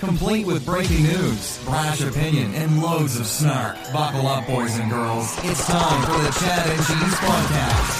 [0.00, 3.76] Complete with breaking news, brash opinion, and loads of snark.
[3.92, 5.36] Buckle up, boys and girls.
[5.42, 7.98] It's time for the Chad and Cheese Podcast.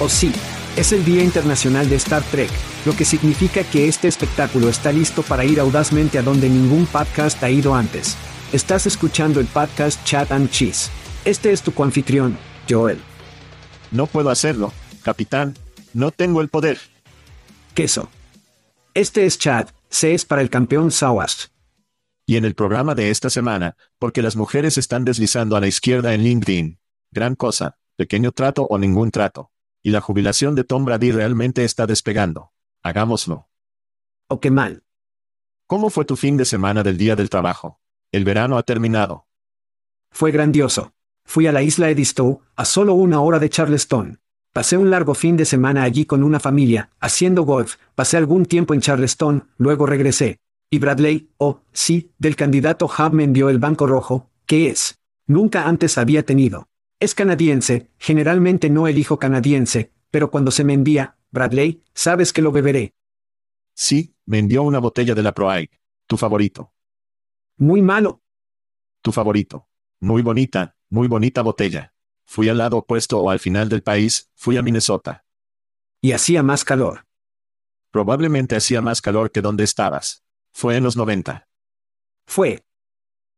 [0.00, 0.32] Oh sí,
[0.76, 2.50] es el Día Internacional de Star Trek,
[2.84, 7.40] lo que significa que este espectáculo está listo para ir audazmente a donde ningún podcast
[7.44, 8.16] ha ido antes.
[8.52, 10.90] Estás escuchando el podcast Chat and Cheese.
[11.24, 12.36] Este es tu coanfitrión,
[12.68, 13.00] Joel.
[13.92, 14.72] No puedo hacerlo,
[15.04, 15.54] capitán.
[15.94, 16.80] No tengo el poder.
[17.74, 18.08] Queso.
[18.94, 21.50] Este es Chad, C es para el campeón Sawas.
[22.26, 26.12] Y en el programa de esta semana, porque las mujeres están deslizando a la izquierda
[26.12, 26.78] en LinkedIn.
[27.10, 29.50] Gran cosa, pequeño trato o ningún trato.
[29.82, 32.52] Y la jubilación de Tom Brady realmente está despegando.
[32.82, 33.48] Hagámoslo.
[34.28, 34.84] ¿O qué mal?
[35.66, 37.80] ¿Cómo fue tu fin de semana del día del trabajo?
[38.12, 39.26] El verano ha terminado.
[40.10, 40.92] Fue grandioso.
[41.24, 44.20] Fui a la isla Edistow, a solo una hora de Charleston.
[44.52, 48.74] Pasé un largo fin de semana allí con una familia, haciendo golf, pasé algún tiempo
[48.74, 50.40] en Charleston, luego regresé.
[50.68, 55.00] Y Bradley, oh, sí, del candidato Hub me envió el Banco Rojo, ¿qué es?
[55.26, 56.68] Nunca antes había tenido.
[57.00, 62.52] Es canadiense, generalmente no elijo canadiense, pero cuando se me envía, Bradley, sabes que lo
[62.52, 62.92] beberé.
[63.72, 65.70] Sí, me envió una botella de la Proaig.
[66.06, 66.72] Tu favorito.
[67.56, 68.20] Muy malo.
[69.00, 69.66] Tu favorito.
[70.00, 71.94] Muy bonita, muy bonita botella.
[72.24, 75.24] Fui al lado opuesto o al final del país, fui a Minnesota.
[76.00, 77.06] Y hacía más calor.
[77.90, 80.24] Probablemente hacía más calor que donde estabas.
[80.52, 81.48] Fue en los 90.
[82.26, 82.64] Fue.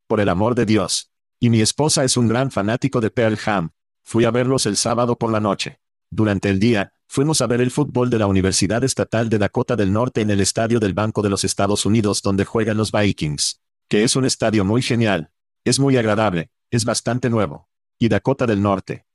[0.06, 1.10] Por el amor de Dios.
[1.40, 3.70] Y mi esposa es un gran fanático de Pearl Ham.
[4.02, 5.80] Fui a verlos el sábado por la noche.
[6.10, 9.92] Durante el día, fuimos a ver el fútbol de la Universidad Estatal de Dakota del
[9.92, 14.02] Norte en el estadio del Banco de los Estados Unidos donde juegan los Vikings que
[14.02, 15.30] es un estadio muy genial.
[15.64, 17.68] Es muy agradable, es bastante nuevo.
[17.98, 19.06] Y Dakota del Norte.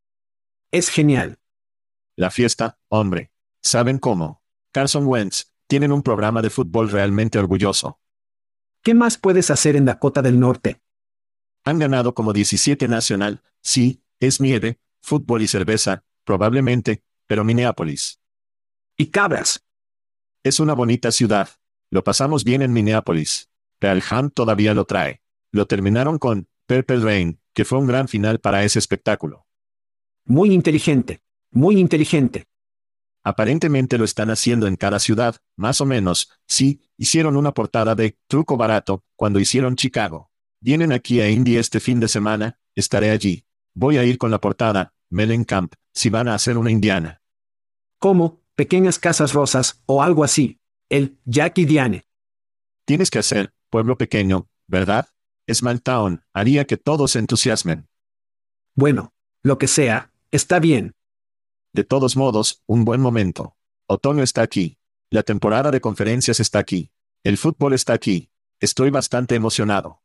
[0.72, 1.40] Es genial.
[2.16, 3.32] La fiesta, hombre.
[3.62, 4.44] ¿Saben cómo?
[4.72, 8.00] Carson Wentz, tienen un programa de fútbol realmente orgulloso.
[8.82, 10.82] ¿Qué más puedes hacer en Dakota del Norte?
[11.64, 18.20] Han ganado como 17 nacional, sí, es nieve, fútbol y cerveza, probablemente, pero Minneapolis.
[18.98, 19.66] Y cabras.
[20.44, 21.50] Es una bonita ciudad.
[21.90, 23.50] Lo pasamos bien en Minneapolis.
[23.78, 25.22] Pearl Ham todavía lo trae.
[25.52, 29.48] Lo terminaron con Purple Rain, que fue un gran final para ese espectáculo.
[30.26, 31.20] Muy inteligente.
[31.50, 32.46] Muy inteligente.
[33.24, 38.20] Aparentemente lo están haciendo en cada ciudad, más o menos, sí, hicieron una portada de
[38.28, 40.30] Truco Barato, cuando hicieron Chicago.
[40.60, 43.46] Vienen aquí a Indy este fin de semana, estaré allí.
[43.74, 47.24] Voy a ir con la portada, Mellencamp, si van a hacer una indiana.
[47.98, 48.44] ¿Cómo?
[48.54, 50.60] Pequeñas casas rosas, o algo así.
[50.88, 52.06] El Jackie Diane.
[52.86, 55.10] Tienes que hacer, pueblo pequeño, ¿verdad?
[55.54, 57.88] Small Town haría que todos se entusiasmen.
[58.76, 60.96] Bueno, lo que sea, está bien.
[61.74, 63.56] De todos modos, un buen momento.
[63.88, 64.78] Otoño está aquí.
[65.10, 66.92] La temporada de conferencias está aquí.
[67.24, 68.30] El fútbol está aquí.
[68.60, 70.02] Estoy bastante emocionado.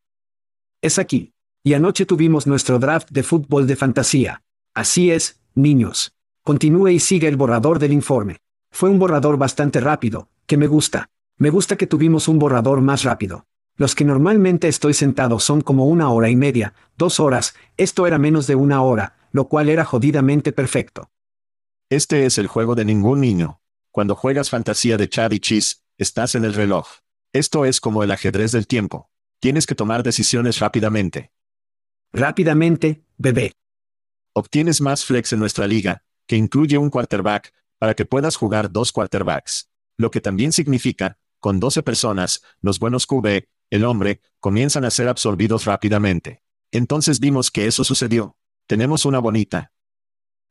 [0.81, 1.35] Es aquí.
[1.63, 4.43] Y anoche tuvimos nuestro draft de fútbol de fantasía.
[4.75, 6.15] Así es, niños.
[6.43, 8.39] Continúe y sigue el borrador del informe.
[8.71, 11.11] Fue un borrador bastante rápido, que me gusta.
[11.39, 13.47] Me gusta que tuvimos un borrador más rápido.
[13.77, 18.19] Los que normalmente estoy sentado son como una hora y media, dos horas, esto era
[18.19, 21.11] menos de una hora, lo cual era jodidamente perfecto.
[21.91, 23.61] Este es el juego de ningún niño.
[23.91, 26.87] Cuando juegas fantasía de Chad y Cheese, estás en el reloj.
[27.33, 29.11] Esto es como el ajedrez del tiempo.
[29.41, 31.33] Tienes que tomar decisiones rápidamente.
[32.13, 33.55] Rápidamente, bebé.
[34.33, 38.93] Obtienes más flex en nuestra liga, que incluye un quarterback, para que puedas jugar dos
[38.93, 39.69] quarterbacks.
[39.97, 45.09] Lo que también significa, con 12 personas, los buenos QB, el hombre, comienzan a ser
[45.09, 46.43] absorbidos rápidamente.
[46.71, 48.37] Entonces vimos que eso sucedió.
[48.67, 49.73] Tenemos una bonita.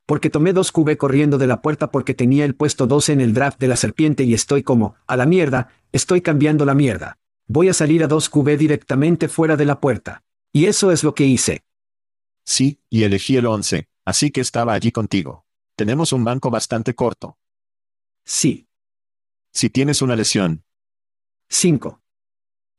[0.06, 3.34] Porque tomé dos QB corriendo de la puerta porque tenía el puesto 12 en el
[3.34, 7.18] draft de la serpiente y estoy como, a la mierda, estoy cambiando la mierda.
[7.46, 10.22] Voy a salir a dos QB directamente fuera de la puerta.
[10.52, 11.64] Y eso es lo que hice.
[12.44, 15.46] Sí, y elegí el 11, así que estaba allí contigo.
[15.76, 17.38] Tenemos un banco bastante corto.
[18.24, 18.68] Sí.
[19.50, 20.64] Si tienes una lesión.
[21.48, 22.00] 5.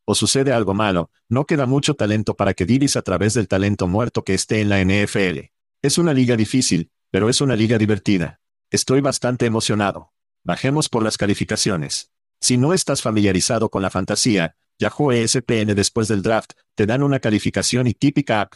[0.06, 3.88] O sucede algo malo, no queda mucho talento para que diris a través del talento
[3.88, 5.52] muerto que esté en la NFL.
[5.82, 8.40] Es una liga difícil, pero es una liga divertida.
[8.70, 10.14] Estoy bastante emocionado.
[10.44, 12.12] Bajemos por las calificaciones.
[12.40, 17.20] Si no estás familiarizado con la fantasía, Yahoo ESPN después del draft, te dan una
[17.20, 18.50] calificación y típica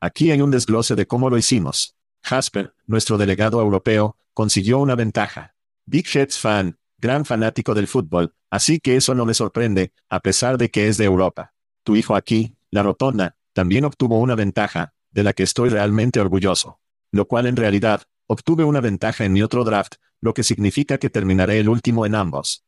[0.00, 1.96] Aquí hay un desglose de cómo lo hicimos.
[2.22, 5.54] Jasper, nuestro delegado europeo, consiguió una ventaja.
[5.86, 10.56] Big Jets fan, gran fanático del fútbol, así que eso no me sorprende, a pesar
[10.56, 11.52] de que es de Europa.
[11.82, 16.80] Tu hijo aquí, la rotonda, también obtuvo una ventaja, de la que estoy realmente orgulloso.
[17.10, 21.10] Lo cual en realidad, obtuve una ventaja en mi otro draft, lo que significa que
[21.10, 22.64] terminaré el último en ambos.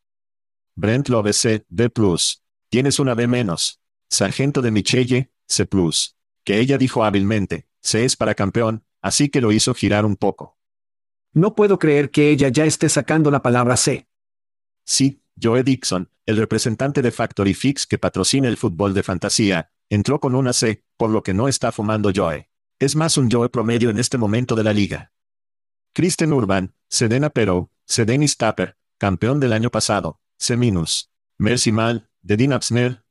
[0.75, 1.90] Brent Love C, B+.
[2.69, 3.81] Tienes una B menos.
[4.10, 5.69] Sargento de Michelle, C+.
[6.42, 10.58] Que ella dijo hábilmente, C es para campeón, así que lo hizo girar un poco.
[11.32, 14.08] No puedo creer que ella ya esté sacando la palabra C.
[14.84, 20.20] Sí, Joe Dixon, el representante de Factory Fix que patrocina el fútbol de fantasía, entró
[20.20, 22.48] con una C, por lo que no está fumando Joe.
[22.78, 25.12] Es más un Joe promedio en este momento de la liga.
[25.92, 30.56] Kristen Urban, Sedena Pero, Sedenis Tapper, campeón del año pasado, C-.
[31.38, 32.60] Mercy Mal, de Dean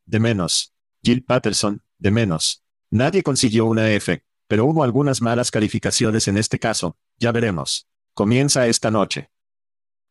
[0.06, 0.74] de menos.
[1.04, 2.64] Jill Patterson, de menos.
[2.90, 7.88] Nadie consiguió una F, pero hubo algunas malas calificaciones en este caso, ya veremos.
[8.14, 9.32] Comienza esta noche.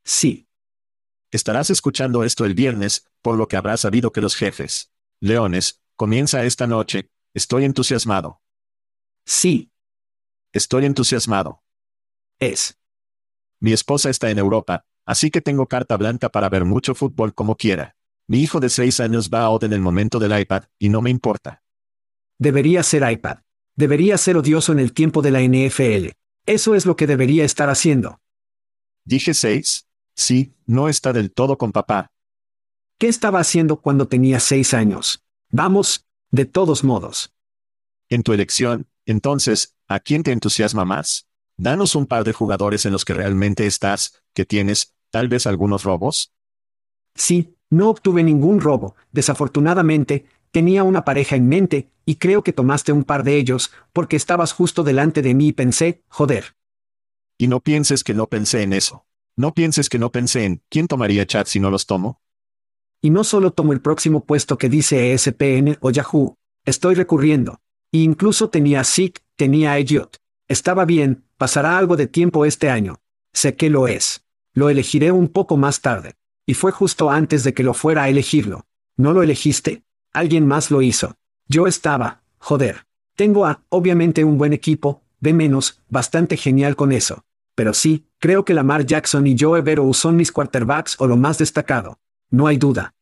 [0.05, 0.49] Sí.
[1.32, 4.93] Estarás escuchando esto el viernes, por lo que habrás sabido que los jefes.
[5.19, 8.43] Leones, comienza esta noche, estoy entusiasmado.
[9.25, 9.73] Sí.
[10.52, 11.62] Estoy entusiasmado.
[12.38, 12.79] Es.
[13.61, 17.56] Mi esposa está en Europa, así que tengo carta blanca para ver mucho fútbol como
[17.56, 17.96] quiera.
[18.26, 21.00] Mi hijo de seis años va a OD en el momento del iPad, y no
[21.00, 21.62] me importa.
[22.38, 23.38] Debería ser iPad.
[23.75, 26.11] Debería ser odioso en el tiempo de la NFL.
[26.44, 28.20] Eso es lo que debería estar haciendo.
[29.06, 29.87] Dije seis.
[30.14, 32.12] Sí, no está del todo con papá.
[32.99, 35.25] ¿Qué estaba haciendo cuando tenía seis años?
[35.50, 37.32] Vamos, de todos modos.
[38.09, 41.26] En tu elección, entonces, ¿a quién te entusiasma más?
[41.56, 45.85] Danos un par de jugadores en los que realmente estás, que tienes, tal vez algunos
[45.85, 46.32] robos.
[47.14, 52.93] Sí, no obtuve ningún robo, desafortunadamente, tenía una pareja en mente, y creo que tomaste
[52.93, 56.56] un par de ellos, porque estabas justo delante de mí y pensé, joder.
[57.38, 59.06] Y no pienses que no pensé en eso.
[59.34, 62.21] No pienses que no pensé en, ¿quién tomaría chat si no los tomo?
[63.00, 67.61] Y no solo tomo el próximo puesto que dice ESPN o Yahoo, estoy recurriendo.
[67.92, 70.18] E incluso tenía SIC, tenía Idiot.
[70.49, 73.00] Estaba bien, pasará algo de tiempo este año.
[73.33, 74.25] Sé que lo es.
[74.52, 76.14] Lo elegiré un poco más tarde.
[76.45, 78.66] Y fue justo antes de que lo fuera a elegirlo.
[78.99, 79.83] ¿No lo elegiste?
[80.12, 81.16] Alguien más lo hizo.
[81.49, 82.87] Yo estaba, joder.
[83.16, 87.25] Tengo a, obviamente, un buen equipo, de menos, bastante genial con eso.
[87.62, 91.38] Pero sí, creo que Lamar Jackson y Joe Burrow son mis quarterbacks o lo más
[91.38, 92.00] destacado.
[92.28, 92.97] No hay duda.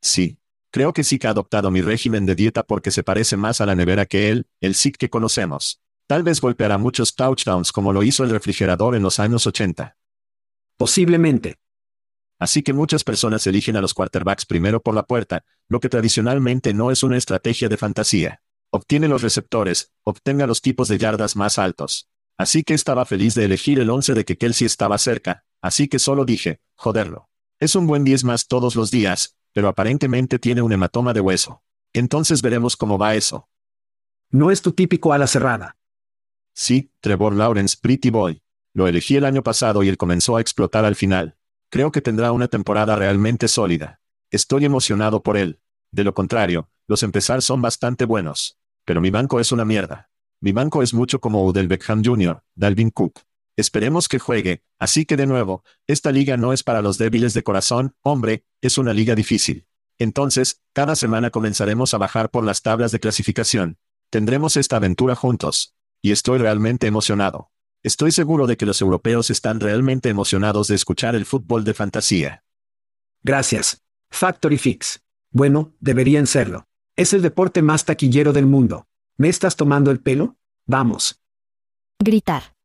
[0.00, 0.38] Sí.
[0.70, 3.66] Creo que sí que ha adoptado mi régimen de dieta porque se parece más a
[3.66, 5.80] la nevera que él, el SIC que conocemos.
[6.06, 9.96] Tal vez golpeará muchos touchdowns como lo hizo el refrigerador en los años 80.
[10.76, 11.56] Posiblemente.
[12.38, 16.74] Así que muchas personas eligen a los quarterbacks primero por la puerta, lo que tradicionalmente
[16.74, 18.40] no es una estrategia de fantasía.
[18.70, 22.08] Obtiene los receptores, obtenga los tipos de yardas más altos.
[22.40, 25.98] Así que estaba feliz de elegir el 11 de que Kelsey estaba cerca, así que
[25.98, 27.28] solo dije, joderlo.
[27.58, 31.62] Es un buen 10 más todos los días, pero aparentemente tiene un hematoma de hueso.
[31.92, 33.50] Entonces veremos cómo va eso.
[34.30, 35.76] No es tu típico ala cerrada.
[36.54, 38.42] Sí, Trevor Lawrence, Pretty Boy.
[38.72, 41.36] Lo elegí el año pasado y él comenzó a explotar al final.
[41.68, 44.00] Creo que tendrá una temporada realmente sólida.
[44.30, 45.60] Estoy emocionado por él.
[45.90, 48.58] De lo contrario, los empezar son bastante buenos.
[48.86, 50.09] Pero mi banco es una mierda.
[50.42, 53.20] Mi banco es mucho como Udell Beckham Jr., Dalvin Cook.
[53.56, 57.42] Esperemos que juegue, así que de nuevo, esta liga no es para los débiles de
[57.42, 59.66] corazón, hombre, es una liga difícil.
[59.98, 63.76] Entonces, cada semana comenzaremos a bajar por las tablas de clasificación.
[64.08, 65.74] Tendremos esta aventura juntos.
[66.00, 67.50] Y estoy realmente emocionado.
[67.82, 72.44] Estoy seguro de que los europeos están realmente emocionados de escuchar el fútbol de fantasía.
[73.22, 73.82] Gracias.
[74.08, 75.02] Factory Fix.
[75.30, 76.66] Bueno, deberían serlo.
[76.96, 78.86] Es el deporte más taquillero del mundo.
[79.20, 80.38] ¿Me estás tomando el pelo?
[80.64, 81.20] Vamos.
[82.02, 82.56] Gritar.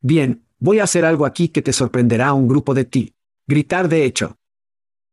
[0.00, 3.14] Bien, voy a hacer algo aquí que te sorprenderá a un grupo de ti.
[3.46, 4.38] Gritar de hecho.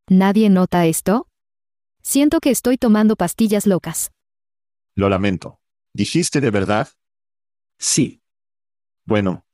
[0.07, 1.27] ¿Nadie nota esto?
[2.01, 4.11] Siento que estoy tomando pastillas locas.
[4.95, 5.59] Lo lamento.
[5.91, 6.87] ¿Dijiste de verdad?
[7.77, 8.21] Sí,
[9.03, 9.45] Bueno,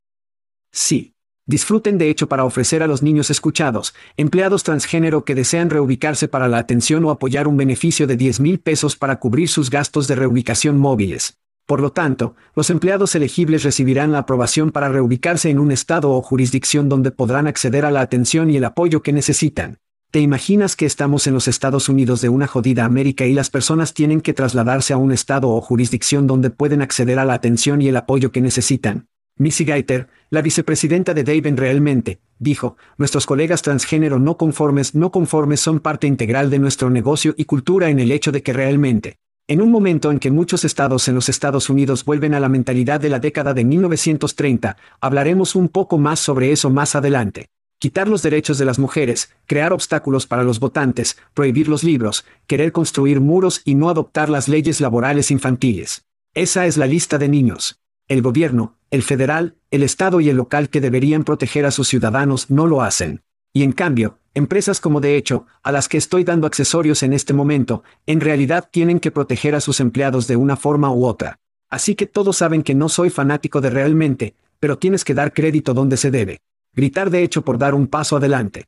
[0.72, 1.16] sí.
[1.50, 6.50] Disfruten de hecho para ofrecer a los niños escuchados, empleados transgénero que desean reubicarse para
[6.50, 10.16] la atención o apoyar un beneficio de 10 mil pesos para cubrir sus gastos de
[10.16, 11.38] reubicación móviles.
[11.66, 16.22] Por lo tanto, los empleados elegibles recibirán la aprobación para reubicarse en un estado o
[16.22, 19.80] jurisdicción donde podrán acceder a la atención y el apoyo que necesitan.
[20.12, 23.94] ¿Te imaginas que estamos en los Estados Unidos de una jodida América y las personas
[23.94, 27.88] tienen que trasladarse a un estado o jurisdicción donde pueden acceder a la atención y
[27.88, 29.08] el apoyo que necesitan?
[29.38, 35.60] Missy Gaiter, la vicepresidenta de Daven realmente, dijo, nuestros colegas transgénero no conformes no conformes
[35.60, 39.18] son parte integral de nuestro negocio y cultura en el hecho de que realmente,
[39.48, 43.00] en un momento en que muchos estados en los Estados Unidos vuelven a la mentalidad
[43.00, 47.48] de la década de 1930, hablaremos un poco más sobre eso más adelante.
[47.80, 52.72] Quitar los derechos de las mujeres, crear obstáculos para los votantes, prohibir los libros, querer
[52.72, 56.04] construir muros y no adoptar las leyes laborales infantiles.
[56.34, 57.80] Esa es la lista de niños.
[58.08, 62.50] El gobierno, el federal, el estado y el local que deberían proteger a sus ciudadanos
[62.50, 63.22] no lo hacen.
[63.54, 67.34] Y en cambio, empresas como de hecho, a las que estoy dando accesorios en este
[67.34, 71.40] momento, en realidad tienen que proteger a sus empleados de una forma u otra.
[71.70, 75.74] Así que todos saben que no soy fanático de realmente, pero tienes que dar crédito
[75.74, 76.40] donde se debe.
[76.74, 78.66] Gritar de hecho por dar un paso adelante.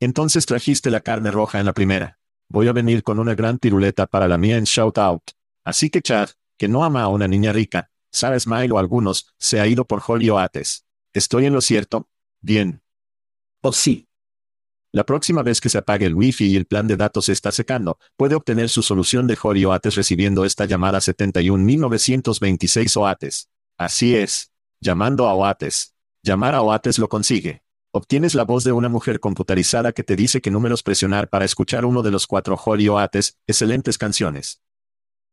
[0.00, 2.18] entonces trajiste la carne roja en la primera.
[2.48, 5.32] Voy a venir con una gran tiruleta para la mía en Shout Out.
[5.64, 9.60] Así que Chad, que no ama a una niña rica, Sarah Smile o algunos, se
[9.60, 10.84] ha ido por Holly Oates.
[11.12, 12.08] ¿Estoy en lo cierto?
[12.40, 12.82] Bien.
[13.62, 14.06] Oh sí,
[14.92, 17.52] La próxima vez que se apague el Wi-Fi y el plan de datos se está
[17.52, 23.48] secando, puede obtener su solución de Holly Oates recibiendo esta llamada 71926 Oates.
[23.76, 24.50] Así es.
[24.80, 25.94] Llamando a Oates.
[26.22, 27.62] Llamar a Oates lo consigue.
[27.92, 31.84] Obtienes la voz de una mujer computarizada que te dice qué números presionar para escuchar
[31.84, 34.62] uno de los cuatro Holly Oates, excelentes canciones.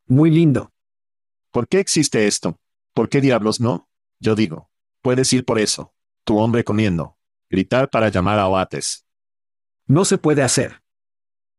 [0.08, 0.72] muy lindo.
[1.52, 2.60] ¿Por qué existe esto?
[2.96, 3.90] ¿Por qué diablos no?
[4.22, 4.70] Yo digo.
[5.02, 5.94] Puedes ir por eso.
[6.24, 7.18] Tu hombre comiendo.
[7.50, 9.06] Gritar para llamar a Oates.
[9.86, 10.82] No se puede hacer.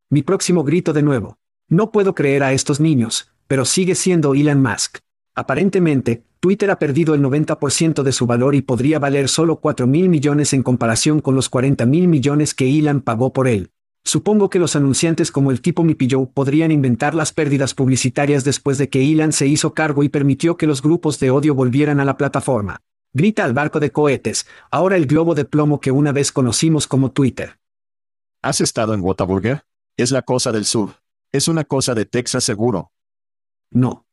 [0.08, 1.36] Mi próximo grito de nuevo.
[1.68, 5.00] No puedo creer a estos niños, pero sigue siendo Elon Musk.
[5.34, 10.08] Aparentemente, Twitter ha perdido el 90% de su valor y podría valer solo 4 mil
[10.08, 13.72] millones en comparación con los 40 mil millones que Elon pagó por él.
[14.06, 18.88] Supongo que los anunciantes como el tipo Mipillow podrían inventar las pérdidas publicitarias después de
[18.88, 22.16] que Elon se hizo cargo y permitió que los grupos de odio volvieran a la
[22.16, 22.82] plataforma.
[23.12, 27.10] Grita al barco de cohetes, ahora el globo de plomo que una vez conocimos como
[27.10, 27.58] Twitter.
[28.42, 29.64] ¿Has estado en Whataburger?
[29.96, 30.90] Es la cosa del sur.
[31.32, 32.92] Es una cosa de Texas seguro.
[33.72, 34.06] No.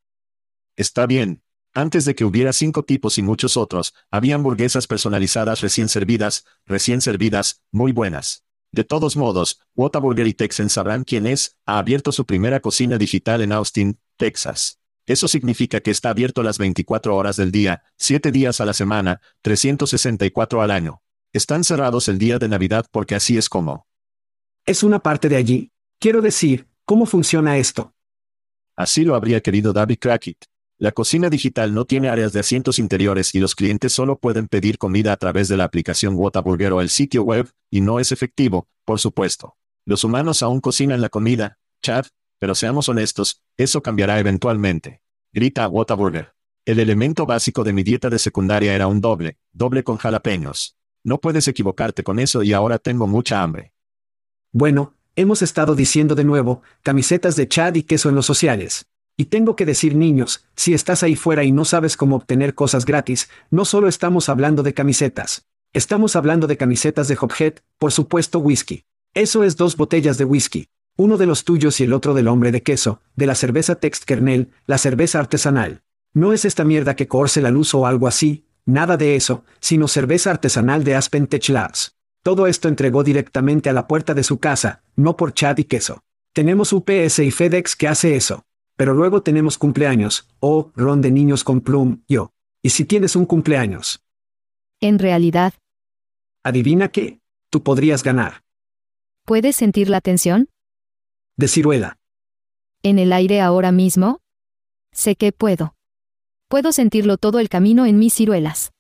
[0.76, 1.44] Está bien.
[1.76, 7.00] Antes de que hubiera cinco tipos y muchos otros, había hamburguesas personalizadas recién servidas, recién
[7.00, 8.44] servidas, muy buenas.
[8.74, 13.42] De todos modos, Whataburger y Texan sabrán quién es, ha abierto su primera cocina digital
[13.42, 14.80] en Austin, Texas.
[15.06, 19.22] Eso significa que está abierto las 24 horas del día, 7 días a la semana,
[19.44, 21.04] 364 al año.
[21.34, 23.86] Están cerrados el día de Navidad porque así es como.
[24.66, 25.72] Es una parte de allí.
[26.00, 27.94] Quiero decir, ¿cómo funciona esto?
[28.76, 30.46] Así lo habría querido David Crackett.
[30.80, 34.78] La cocina digital no tiene áreas de asientos interiores y los clientes solo pueden pedir
[34.78, 38.68] comida a través de la aplicación Whataburger o el sitio web, y no es efectivo,
[38.84, 39.56] por supuesto.
[39.86, 42.06] Los humanos aún cocinan la comida, Chad,
[42.40, 45.02] pero seamos honestos, eso cambiará eventualmente.
[45.32, 46.34] Grita Whataburger.
[46.66, 50.78] El elemento básico de mi dieta de secundaria era un doble, doble con jalapeños.
[51.04, 53.74] No puedes equivocarte con eso y ahora tengo mucha hambre.
[54.52, 58.86] Bueno, hemos estado diciendo de nuevo, camisetas de Chad y queso en los sociales.
[59.16, 62.86] Y tengo que decir niños, si estás ahí fuera y no sabes cómo obtener cosas
[62.86, 65.46] gratis, no solo estamos hablando de camisetas.
[65.72, 68.86] Estamos hablando de camisetas de Hophead, por supuesto whisky.
[69.14, 70.68] Eso es dos botellas de whisky.
[70.98, 74.04] Uno de los tuyos y el otro del hombre de queso, de la cerveza Text
[74.06, 75.82] Kernel, la cerveza artesanal.
[76.14, 79.88] No es esta mierda que corse la luz o algo así, nada de eso, sino
[79.88, 81.96] cerveza artesanal de Aspen Tech Labs.
[82.24, 86.04] Todo esto entregó directamente a la puerta de su casa, no por chat y queso.
[86.34, 88.46] Tenemos UPS y FedEx que hace eso.
[88.84, 92.34] Pero luego tenemos cumpleaños, o ron de niños con plum, yo.
[92.62, 94.04] ¿Y si tienes un cumpleaños?
[94.82, 95.54] En realidad,
[96.44, 97.22] Adivina qué.
[97.50, 98.44] Tú podrías ganar.
[99.24, 100.50] ¿puedes sentir la tensión?
[101.38, 101.98] De ciruela.
[102.82, 104.20] ¿En el aire ahora mismo?
[104.92, 105.78] Sé que puedo.
[106.50, 108.74] Puedo sentirlo todo el camino en mis ciruelas.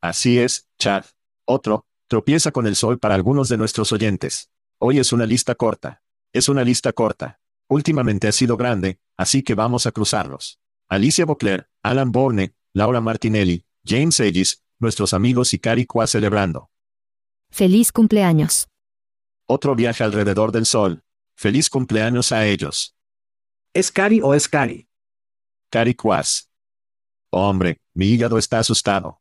[0.00, 1.04] Así es, Chad.
[1.44, 4.48] Otro, tropieza con el sol para algunos de nuestros oyentes.
[4.78, 6.00] Hoy es una lista corta.
[6.32, 7.37] Es una lista corta.
[7.68, 10.58] Últimamente ha sido grande, así que vamos a cruzarlos.
[10.88, 16.70] Alicia Bocler, Alan Bourne, Laura Martinelli, James Aegis, nuestros amigos y Cari Qua celebrando.
[17.50, 18.68] Feliz cumpleaños.
[19.46, 21.02] Otro viaje alrededor del sol.
[21.34, 22.96] Feliz cumpleaños a ellos.
[23.74, 24.88] ¿Es Cari o es Cari?
[25.70, 26.50] Cari Quas.
[27.30, 29.20] Hombre, mi hígado está asustado.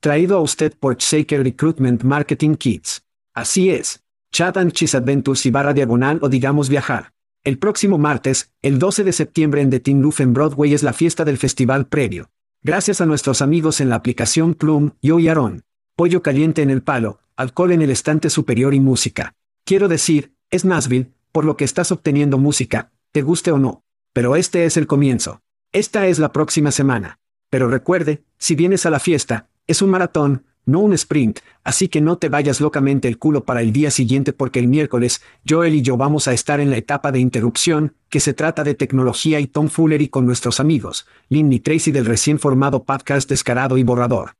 [0.00, 3.02] Traído a usted por Shaker Recruitment Marketing Kits.
[3.32, 4.04] Así es.
[4.30, 7.13] Chat and Cheese Adventures y barra diagonal o digamos viajar.
[7.44, 10.94] El próximo martes, el 12 de septiembre en The Tin Roof en Broadway es la
[10.94, 12.30] fiesta del festival previo.
[12.62, 15.62] Gracias a nuestros amigos en la aplicación Plum, Yo y Aaron.
[15.94, 19.34] Pollo caliente en el palo, alcohol en el estante superior y música.
[19.64, 23.84] Quiero decir, es Nashville, por lo que estás obteniendo música, te guste o no.
[24.14, 25.42] Pero este es el comienzo.
[25.70, 27.18] Esta es la próxima semana.
[27.50, 32.00] Pero recuerde, si vienes a la fiesta, es un maratón, no un sprint, así que
[32.00, 35.82] no te vayas locamente el culo para el día siguiente porque el miércoles, Joel y
[35.82, 39.46] yo vamos a estar en la etapa de interrupción, que se trata de tecnología y
[39.46, 44.36] Tom Fullery con nuestros amigos, Lynn y Tracy del recién formado podcast Descarado y Borrador.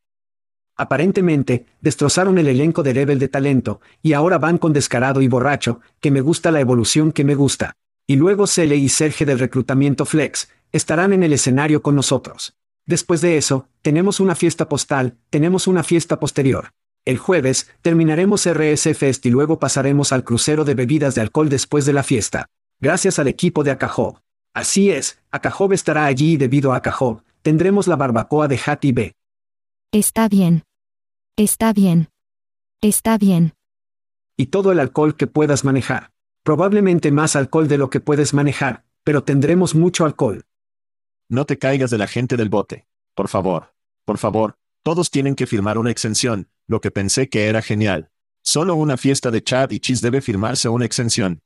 [0.76, 5.80] Aparentemente, destrozaron el elenco de Rebel de talento, y ahora van con Descarado y Borracho,
[6.00, 7.76] que me gusta la evolución que me gusta.
[8.06, 12.56] Y luego Cele y Serge del reclutamiento Flex, estarán en el escenario con nosotros.
[12.86, 16.70] Después de eso, tenemos una fiesta postal, tenemos una fiesta posterior.
[17.04, 21.86] El jueves, terminaremos RS Fest y luego pasaremos al crucero de bebidas de alcohol después
[21.86, 22.46] de la fiesta.
[22.80, 24.18] Gracias al equipo de Acajob.
[24.52, 28.92] Así es, Acajob estará allí y debido a Acajob, tendremos la barbacoa de Hat y
[28.92, 29.12] B.
[29.92, 30.62] Está bien.
[31.36, 32.08] Está bien.
[32.80, 33.54] Está bien.
[34.36, 36.10] y todo el alcohol que puedas manejar.
[36.42, 40.44] Probablemente más alcohol de lo que puedes manejar, pero tendremos mucho alcohol.
[41.28, 42.86] No te caigas de la gente del bote.
[43.14, 43.74] Por favor.
[44.04, 48.10] Por favor, todos tienen que firmar una exención, lo que pensé que era genial.
[48.42, 51.40] Solo una fiesta de Chad y Cheese debe firmarse una exención.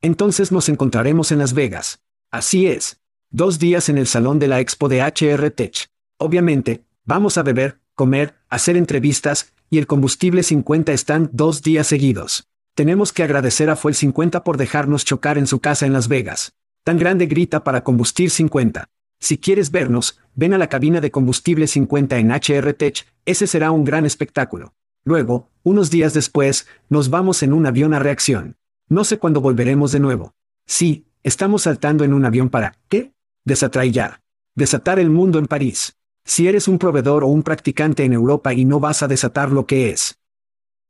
[0.00, 2.00] Entonces nos encontraremos en Las Vegas.
[2.30, 2.98] Así es.
[3.30, 5.90] Dos días en el salón de la expo de HR Tech.
[6.16, 12.48] Obviamente, vamos a beber, comer, hacer entrevistas, y el combustible 50 están dos días seguidos.
[12.74, 16.54] Tenemos que agradecer a Fuel 50 por dejarnos chocar en su casa en Las Vegas.
[16.84, 18.90] Tan grande grita para Combustir 50.
[19.18, 23.70] Si quieres vernos, ven a la cabina de combustible 50 en HR Tech, ese será
[23.70, 24.74] un gran espectáculo.
[25.02, 28.58] Luego, unos días después, nos vamos en un avión a reacción.
[28.86, 30.34] No sé cuándo volveremos de nuevo.
[30.66, 33.14] Sí, estamos saltando en un avión para, ¿qué?
[33.46, 34.20] Desatraillar.
[34.54, 35.96] Desatar el mundo en París.
[36.26, 39.64] Si eres un proveedor o un practicante en Europa y no vas a desatar lo
[39.64, 40.18] que es.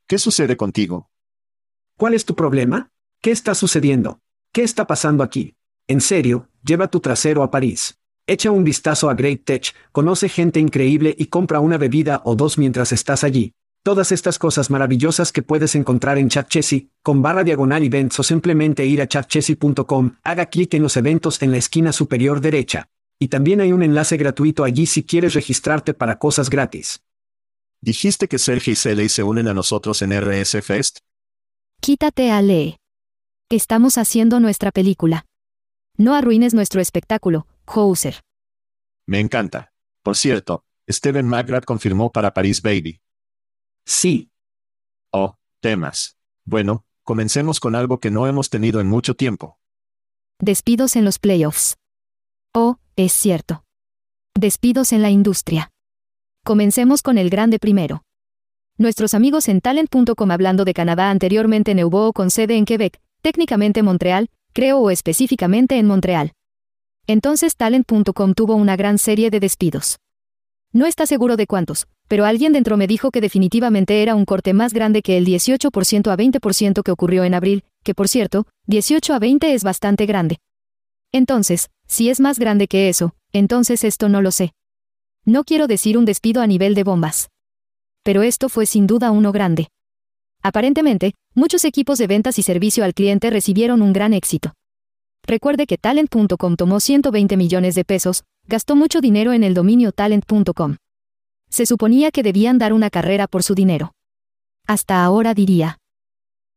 [0.09, 1.09] ¿Qué sucede contigo?
[1.97, 2.91] ¿Cuál es tu problema?
[3.21, 4.19] ¿Qué está sucediendo?
[4.51, 5.55] ¿Qué está pasando aquí?
[5.87, 7.99] En serio, lleva tu trasero a París.
[8.27, 12.57] Echa un vistazo a Great Tech, conoce gente increíble y compra una bebida o dos
[12.57, 13.53] mientras estás allí.
[13.83, 18.87] Todas estas cosas maravillosas que puedes encontrar en ChatChessy, con barra diagonal events o simplemente
[18.87, 22.89] ir a chatchessy.com, haga clic en los eventos en la esquina superior derecha.
[23.19, 27.03] Y también hay un enlace gratuito allí si quieres registrarte para cosas gratis.
[27.83, 31.01] ¿Dijiste que Sergio y Celey se unen a nosotros en RS Fest?
[31.83, 32.79] Quítate a Lee.
[33.51, 35.27] Estamos haciendo nuestra película.
[35.97, 38.21] No arruines nuestro espectáculo, Hauser.
[39.07, 39.73] Me encanta.
[40.03, 43.01] Por cierto, Steven McGrath confirmó para París Baby.
[43.87, 44.31] Sí,
[45.17, 46.17] Oh, temas.
[46.45, 49.61] Bueno, comencemos con algo que no hemos tenido en mucho tiempo.
[50.41, 51.77] Despidos en los playoffs.
[52.53, 53.65] Oh, es cierto.
[54.35, 55.71] Despidos en la industria.
[56.45, 58.03] Comencemos con el grande primero.
[58.77, 64.31] Nuestros amigos en talent.com hablando de Canadá anteriormente Neuboo con sede en Quebec, técnicamente Montreal,
[64.55, 66.33] creo o específicamente en Montreal.
[67.07, 69.99] Entonces talent.com tuvo una gran serie de despidos.
[70.73, 74.55] No está seguro de cuántos, pero alguien dentro me dijo que definitivamente era un corte
[74.55, 79.13] más grande que el 18% a 20% que ocurrió en abril, que por cierto, 18
[79.13, 80.39] a 20 es bastante grande.
[81.13, 84.53] Entonces, si es más grande que eso, entonces esto no lo sé.
[85.25, 87.29] No quiero decir un despido a nivel de bombas.
[88.03, 89.69] Pero esto fue sin duda uno grande.
[90.45, 94.53] Aparentemente, muchos equipos de ventas y servicio al cliente recibieron un gran éxito.
[95.27, 100.77] Recuerde que Talent.com tomó 120 millones de pesos, gastó mucho dinero en el dominio Talent.com.
[101.49, 103.93] Se suponía que debían dar una carrera por su dinero.
[104.67, 105.79] Hasta ahora diría,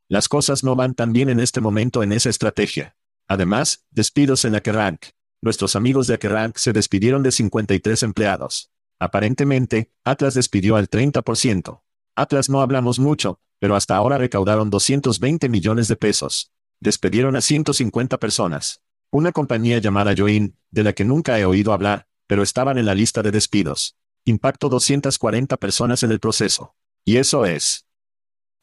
[0.09, 2.97] Las cosas no van tan bien en este momento en esa estrategia.
[3.29, 5.05] Además, despidos en Akerank.
[5.41, 8.69] Nuestros amigos de Akerank se despidieron de 53 empleados.
[8.99, 11.81] Aparentemente, Atlas despidió al 30%.
[12.15, 16.51] Atlas no hablamos mucho, pero hasta ahora recaudaron 220 millones de pesos.
[16.79, 18.81] Despedieron a 150 personas.
[19.09, 22.93] Una compañía llamada Join, de la que nunca he oído hablar, pero estaban en la
[22.93, 23.95] lista de despidos.
[24.25, 26.75] Impacto 240 personas en el proceso.
[27.05, 27.85] Y eso es.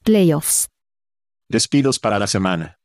[0.05, 0.69] Playoffs.
[1.49, 2.79] Despidos para la semana.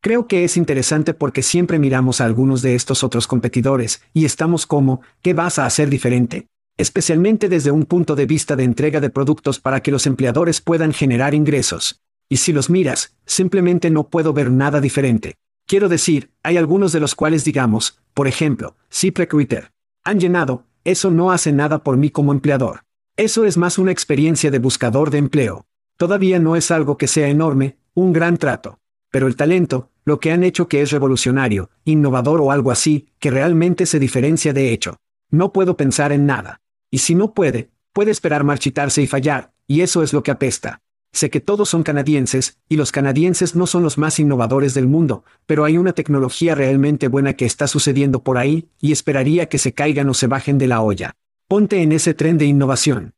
[0.00, 4.66] Creo que es interesante porque siempre miramos a algunos de estos otros competidores y estamos
[4.66, 6.48] como, ¿qué vas a hacer diferente?
[6.76, 10.92] Especialmente desde un punto de vista de entrega de productos para que los empleadores puedan
[10.92, 12.00] generar ingresos.
[12.28, 15.36] Y si los miras, simplemente no puedo ver nada diferente.
[15.66, 19.72] Quiero decir, hay algunos de los cuales digamos, por ejemplo, ZipRecruiter.
[20.04, 22.84] Han llenado, eso no hace nada por mí como empleador.
[23.16, 25.66] Eso es más una experiencia de buscador de empleo.
[25.98, 28.80] Todavía no es algo que sea enorme, un gran trato.
[29.10, 33.30] Pero el talento, lo que han hecho que es revolucionario, innovador o algo así, que
[33.30, 34.96] realmente se diferencia de hecho.
[35.30, 36.61] No puedo pensar en nada.
[36.92, 40.82] Y si no puede, puede esperar marchitarse y fallar, y eso es lo que apesta.
[41.10, 45.24] Sé que todos son canadienses, y los canadienses no son los más innovadores del mundo,
[45.46, 49.72] pero hay una tecnología realmente buena que está sucediendo por ahí, y esperaría que se
[49.72, 51.16] caigan o se bajen de la olla.
[51.48, 53.14] Ponte en ese tren de innovación.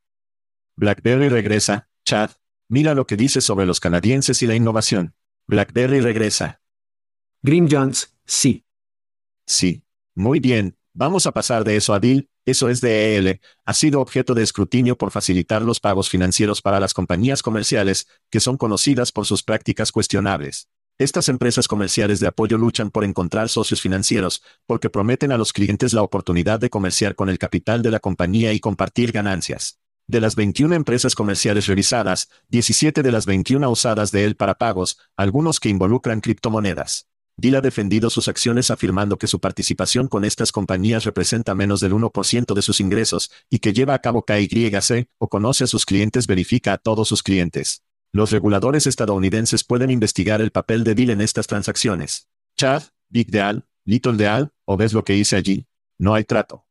[0.76, 2.30] BlackBerry regresa, Chad.
[2.68, 5.14] Mira lo que dice sobre los canadienses y la innovación.
[5.48, 6.60] BlackBerry regresa.
[7.42, 8.64] Green Jones, sí.
[9.46, 9.82] Sí.
[10.14, 14.35] Muy bien, vamos a pasar de eso a Bill, eso es DEL, ha sido objeto
[14.35, 19.24] de escrutinio por facilitar los pagos financieros para las compañías comerciales, que son conocidas por
[19.24, 20.68] sus prácticas cuestionables.
[20.98, 25.92] Estas empresas comerciales de apoyo luchan por encontrar socios financieros, porque prometen a los clientes
[25.92, 29.80] la oportunidad de comerciar con el capital de la compañía y compartir ganancias.
[30.07, 34.98] De las 21 empresas comerciales revisadas, 17 de las 21 usadas de él para pagos,
[35.16, 37.09] algunos que involucran criptomonedas.
[37.36, 41.92] Dill ha defendido sus acciones afirmando que su participación con estas compañías representa menos del
[41.92, 46.26] 1% de sus ingresos, y que lleva a cabo KYC, o conoce a sus clientes
[46.26, 47.82] verifica a todos sus clientes.
[48.12, 52.28] Los reguladores estadounidenses pueden investigar el papel de Dill en estas transacciones.
[52.56, 55.66] Chad, Big Deal, Little Deal, o ves lo que hice allí.
[55.98, 56.64] No hay trato.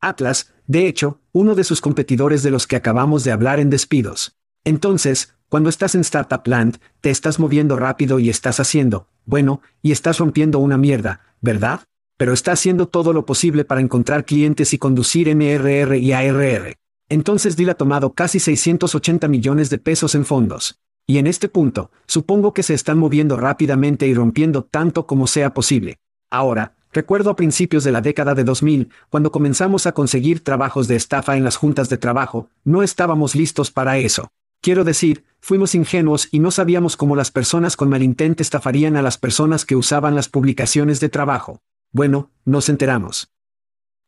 [0.00, 4.38] Atlas, de hecho, uno de sus competidores de los que acabamos de hablar en despidos.
[4.64, 9.92] Entonces, cuando estás en Startup Land, te estás moviendo rápido y estás haciendo, bueno, y
[9.92, 11.82] estás rompiendo una mierda, ¿verdad?
[12.16, 16.74] Pero está haciendo todo lo posible para encontrar clientes y conducir MRR y ARR.
[17.08, 20.80] Entonces Dil ha tomado casi 680 millones de pesos en fondos.
[21.06, 25.54] Y en este punto, supongo que se están moviendo rápidamente y rompiendo tanto como sea
[25.54, 26.00] posible.
[26.30, 30.96] Ahora, recuerdo a principios de la década de 2000, cuando comenzamos a conseguir trabajos de
[30.96, 34.32] estafa en las juntas de trabajo, no estábamos listos para eso.
[34.64, 39.02] Quiero decir, fuimos ingenuos y no sabíamos cómo las personas con mal intent estafarían a
[39.02, 41.60] las personas que usaban las publicaciones de trabajo.
[41.92, 43.30] Bueno, nos enteramos.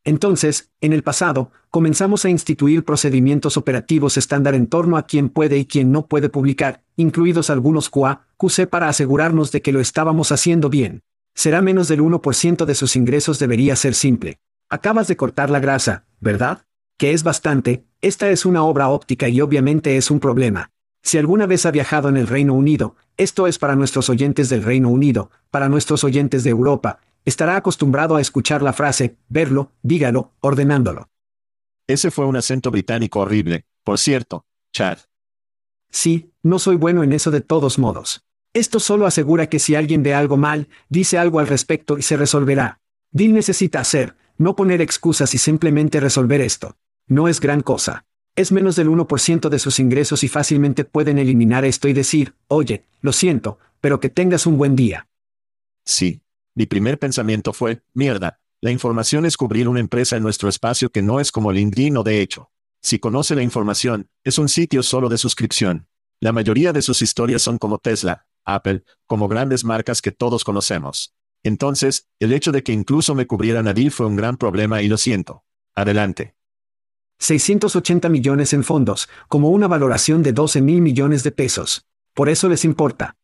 [0.03, 5.59] Entonces, en el pasado, comenzamos a instituir procedimientos operativos estándar en torno a quién puede
[5.59, 10.33] y quién no puede publicar, incluidos algunos QA, QC para asegurarnos de que lo estábamos
[10.33, 11.03] haciendo bien.
[11.35, 14.39] Será menos del 1% de sus ingresos debería ser simple.
[14.71, 16.66] Acabas de cortar la grasa, ¿verdad?
[16.99, 20.71] Que es bastante, esta es una obra óptica y obviamente es un problema.
[21.03, 24.63] Si alguna vez ha viajado en el Reino Unido, esto es para nuestros oyentes del
[24.63, 30.33] Reino Unido, para nuestros oyentes de Europa, estará acostumbrado a escuchar la frase, verlo, dígalo,
[30.41, 31.11] ordenándolo.
[31.87, 34.99] Ese fue un acento británico horrible, por cierto, Chad.
[35.91, 38.25] Sí, no soy bueno en eso de todos modos.
[38.55, 42.17] Esto solo asegura que si alguien ve algo mal, dice algo al respecto y se
[42.17, 42.81] resolverá.
[43.11, 46.77] Dill necesita hacer, no poner excusas y simplemente resolver esto.
[47.09, 48.05] No es gran cosa.
[48.35, 52.85] Es menos del 1% de sus ingresos y fácilmente pueden eliminar esto y decir, oye,
[53.01, 55.09] lo siento, pero que tengas un buen día.
[55.85, 56.21] Sí.
[56.55, 61.03] Mi primer pensamiento fue, mierda, la información es cubrir una empresa en nuestro espacio que
[61.03, 62.51] no es como LinkedIn o de hecho.
[62.81, 65.87] Si conoce la información, es un sitio solo de suscripción.
[66.19, 71.15] La mayoría de sus historias son como Tesla, Apple, como grandes marcas que todos conocemos.
[71.43, 74.97] Entonces, el hecho de que incluso me cubrieran a fue un gran problema y lo
[74.97, 75.45] siento.
[75.75, 76.36] Adelante.
[77.19, 81.87] 680 millones en fondos, como una valoración de 12 mil millones de pesos.
[82.15, 83.17] Por eso les importa.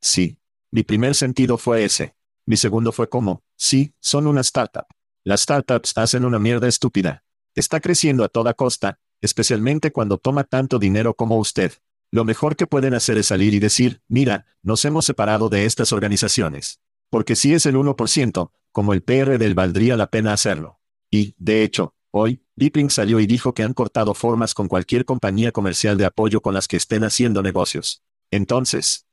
[0.00, 0.38] Sí.
[0.70, 2.14] Mi primer sentido fue ese.
[2.44, 4.86] Mi segundo fue como, sí, son una startup.
[5.24, 7.24] Las startups hacen una mierda estúpida.
[7.54, 11.72] Está creciendo a toda costa, especialmente cuando toma tanto dinero como usted.
[12.10, 15.92] Lo mejor que pueden hacer es salir y decir, mira, nos hemos separado de estas
[15.92, 16.80] organizaciones.
[17.10, 20.80] Porque si es el 1%, como el PR del valdría la pena hacerlo.
[21.10, 25.52] Y, de hecho, Hoy, Deepling salió y dijo que han cortado formas con cualquier compañía
[25.52, 28.02] comercial de apoyo con las que estén haciendo negocios.
[28.30, 29.06] Entonces.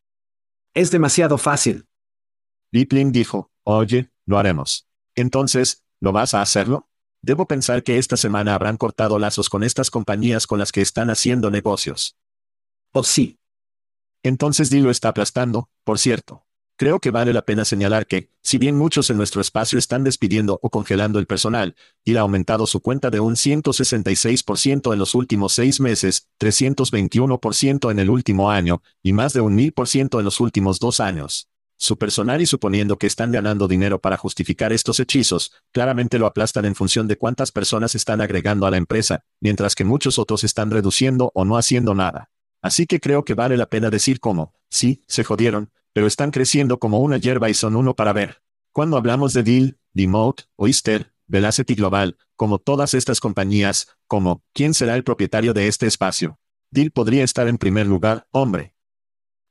[0.74, 1.86] Es demasiado fácil.
[2.72, 4.88] Deepling dijo, oye, lo haremos.
[5.14, 6.90] Entonces, ¿lo vas a hacerlo?
[7.22, 11.10] Debo pensar que esta semana habrán cortado lazos con estas compañías con las que están
[11.10, 12.18] haciendo negocios.
[12.94, 13.40] Oh sí.
[14.24, 16.46] Entonces Dil lo está aplastando, por cierto.
[16.76, 20.60] Creo que vale la pena señalar que, si bien muchos en nuestro espacio están despidiendo
[20.64, 25.54] o congelando el personal, Dil ha aumentado su cuenta de un 166% en los últimos
[25.54, 30.80] seis meses, 321% en el último año, y más de un 1000% en los últimos
[30.80, 31.48] dos años.
[31.78, 36.66] Su personal y suponiendo que están ganando dinero para justificar estos hechizos, claramente lo aplastan
[36.66, 40.72] en función de cuántas personas están agregando a la empresa, mientras que muchos otros están
[40.72, 42.32] reduciendo o no haciendo nada.
[42.62, 46.80] Así que creo que vale la pena decir cómo, sí, se jodieron, pero están creciendo
[46.80, 48.42] como una hierba y son uno para ver.
[48.72, 54.96] Cuando hablamos de Deal, Demote, Oyster, Velocity Global, como todas estas compañías, como, ¿quién será
[54.96, 56.40] el propietario de este espacio?
[56.72, 58.74] Deal podría estar en primer lugar, hombre.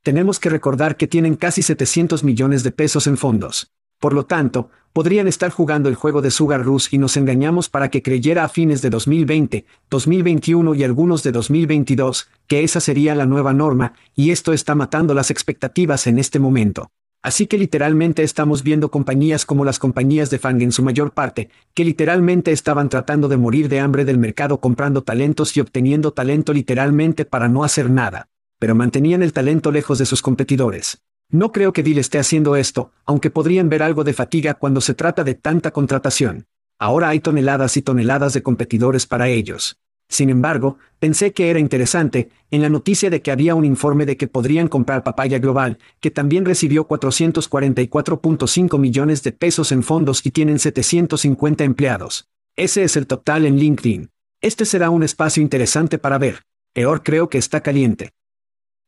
[0.03, 3.72] Tenemos que recordar que tienen casi 700 millones de pesos en fondos.
[4.03, 7.89] Por lo tanto, podrían estar jugando el juego de Sugar Rush y nos engañamos para
[7.89, 13.25] que creyera a fines de 2020, 2021 y algunos de 2022, que esa sería la
[13.25, 16.91] nueva norma, y esto está matando las expectativas en este momento.
[17.21, 21.49] Así que literalmente estamos viendo compañías como las compañías de Fang en su mayor parte,
[21.73, 26.51] que literalmente estaban tratando de morir de hambre del mercado comprando talentos y obteniendo talento
[26.51, 28.27] literalmente para no hacer nada
[28.63, 31.03] pero mantenían el talento lejos de sus competidores.
[31.29, 34.93] No creo que Deal esté haciendo esto, aunque podrían ver algo de fatiga cuando se
[34.93, 36.47] trata de tanta contratación.
[36.77, 39.77] Ahora hay toneladas y toneladas de competidores para ellos.
[40.09, 44.15] Sin embargo, pensé que era interesante, en la noticia de que había un informe de
[44.15, 50.29] que podrían comprar Papaya Global, que también recibió 444.5 millones de pesos en fondos y
[50.31, 52.27] tienen 750 empleados.
[52.55, 54.11] Ese es el total en LinkedIn.
[54.39, 56.43] Este será un espacio interesante para ver.
[56.73, 58.11] Peor creo que está caliente.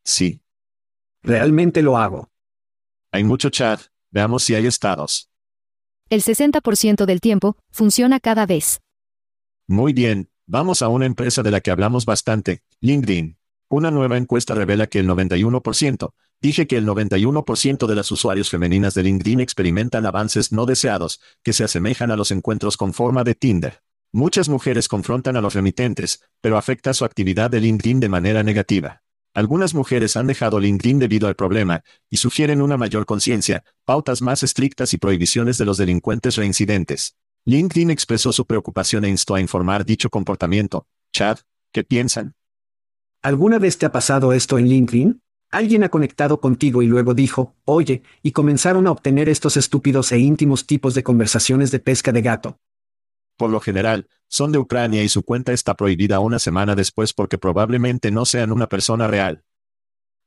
[0.04, 0.42] Sí.
[1.26, 2.30] Realmente lo hago.
[3.12, 3.82] Hay mucho chat.
[4.12, 5.32] Veamos si hay estados.
[6.10, 8.80] El 60% del tiempo, funciona cada vez.
[9.68, 13.40] Muy bien, vamos a una empresa de la que hablamos bastante, LinkedIn.
[13.70, 18.94] Una nueva encuesta revela que el 91%, dije que el 91% de las usuarios femeninas
[18.94, 23.34] de LinkedIn experimentan avances no deseados, que se asemejan a los encuentros con forma de
[23.34, 23.82] Tinder.
[24.12, 29.02] Muchas mujeres confrontan a los remitentes, pero afecta su actividad de LinkedIn de manera negativa.
[29.36, 34.44] Algunas mujeres han dejado LinkedIn debido al problema, y sugieren una mayor conciencia, pautas más
[34.44, 37.18] estrictas y prohibiciones de los delincuentes reincidentes.
[37.44, 40.88] LinkedIn expresó su preocupación e instó a informar dicho comportamiento.
[41.12, 41.40] Chad,
[41.74, 42.34] ¿qué piensan?
[43.22, 45.22] ¿Alguna vez te ha pasado esto en LinkedIn?
[45.52, 50.18] Alguien ha conectado contigo y luego dijo, oye, y comenzaron a obtener estos estúpidos e
[50.18, 52.58] íntimos tipos de conversaciones de pesca de gato.
[53.38, 57.38] Por lo general, son de Ucrania y su cuenta está prohibida una semana después porque
[57.38, 59.44] probablemente no sean una persona real.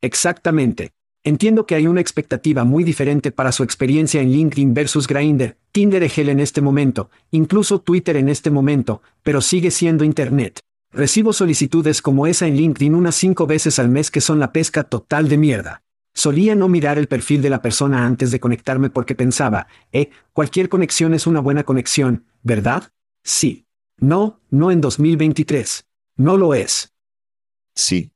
[0.00, 0.92] Exactamente.
[1.24, 6.02] Entiendo que hay una expectativa muy diferente para su experiencia en LinkedIn versus Grindr, Tinder
[6.02, 10.60] Egel en este momento, incluso Twitter en este momento, pero sigue siendo Internet.
[10.90, 14.84] Recibo solicitudes como esa en LinkedIn unas cinco veces al mes que son la pesca
[14.84, 15.82] total de mierda.
[16.14, 20.68] Solía no mirar el perfil de la persona antes de conectarme porque pensaba, eh, cualquier
[20.68, 22.90] conexión es una buena conexión, ¿verdad?
[23.28, 23.66] Sí.
[23.98, 25.84] No, no en 2023.
[26.16, 26.94] No lo es.
[27.74, 28.10] Sí.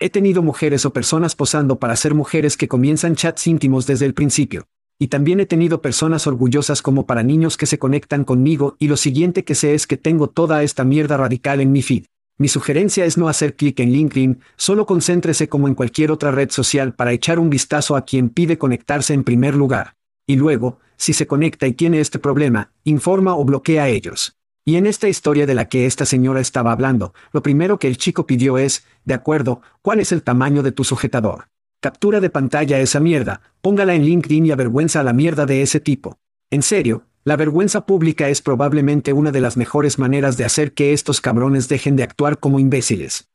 [0.00, 4.12] He tenido mujeres o personas posando para ser mujeres que comienzan chats íntimos desde el
[4.12, 4.66] principio.
[4.98, 8.96] Y también he tenido personas orgullosas como para niños que se conectan conmigo y lo
[8.96, 12.06] siguiente que sé es que tengo toda esta mierda radical en mi feed.
[12.36, 16.50] Mi sugerencia es no hacer clic en LinkedIn, solo concéntrese como en cualquier otra red
[16.50, 19.94] social para echar un vistazo a quien pide conectarse en primer lugar.
[20.26, 24.36] Y luego, si se conecta y tiene este problema, informa o bloquea a ellos.
[24.64, 27.98] Y en esta historia de la que esta señora estaba hablando, lo primero que el
[27.98, 31.48] chico pidió es, de acuerdo, ¿cuál es el tamaño de tu sujetador?
[31.80, 35.80] Captura de pantalla esa mierda, póngala en LinkedIn y avergüenza a la mierda de ese
[35.80, 36.18] tipo.
[36.50, 40.92] En serio, la vergüenza pública es probablemente una de las mejores maneras de hacer que
[40.92, 43.28] estos cabrones dejen de actuar como imbéciles.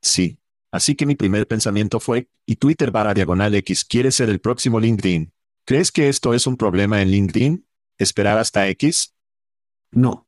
[0.00, 0.38] Sí.
[0.72, 4.80] Así que mi primer pensamiento fue, y Twitter barra diagonal X quiere ser el próximo
[4.80, 5.30] LinkedIn.
[5.64, 7.66] ¿Crees que esto es un problema en LinkedIn?
[7.98, 9.14] ¿Esperar hasta X?
[9.90, 10.26] No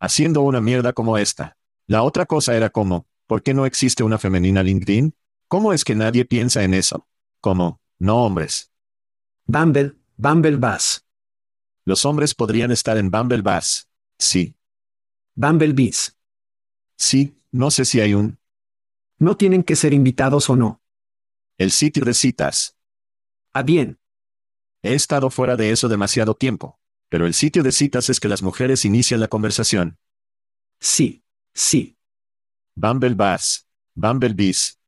[0.00, 1.56] haciendo una mierda como esta.
[1.86, 5.14] La otra cosa era como, ¿por qué no existe una femenina LinkedIn?
[5.46, 7.06] ¿Cómo es que nadie piensa en eso?
[7.40, 8.72] Como, no hombres.
[9.44, 11.06] Bumble, Bumble Bass.
[11.84, 13.88] Los hombres podrían estar en Bumble Bass.
[14.18, 14.56] Sí.
[15.34, 16.16] Bumble Bees.
[16.96, 18.38] Sí, no sé si hay un.
[19.18, 20.82] No tienen que ser invitados o no.
[21.58, 22.76] El sitio de citas.
[23.52, 23.98] Ah, bien.
[24.82, 26.78] He estado fuera de eso demasiado tiempo.
[27.08, 29.98] Pero el sitio de citas es que las mujeres inician la conversación.
[30.78, 31.98] Sí, sí.
[32.74, 33.66] Bumble Bass.
[33.94, 34.78] Bumble Bees.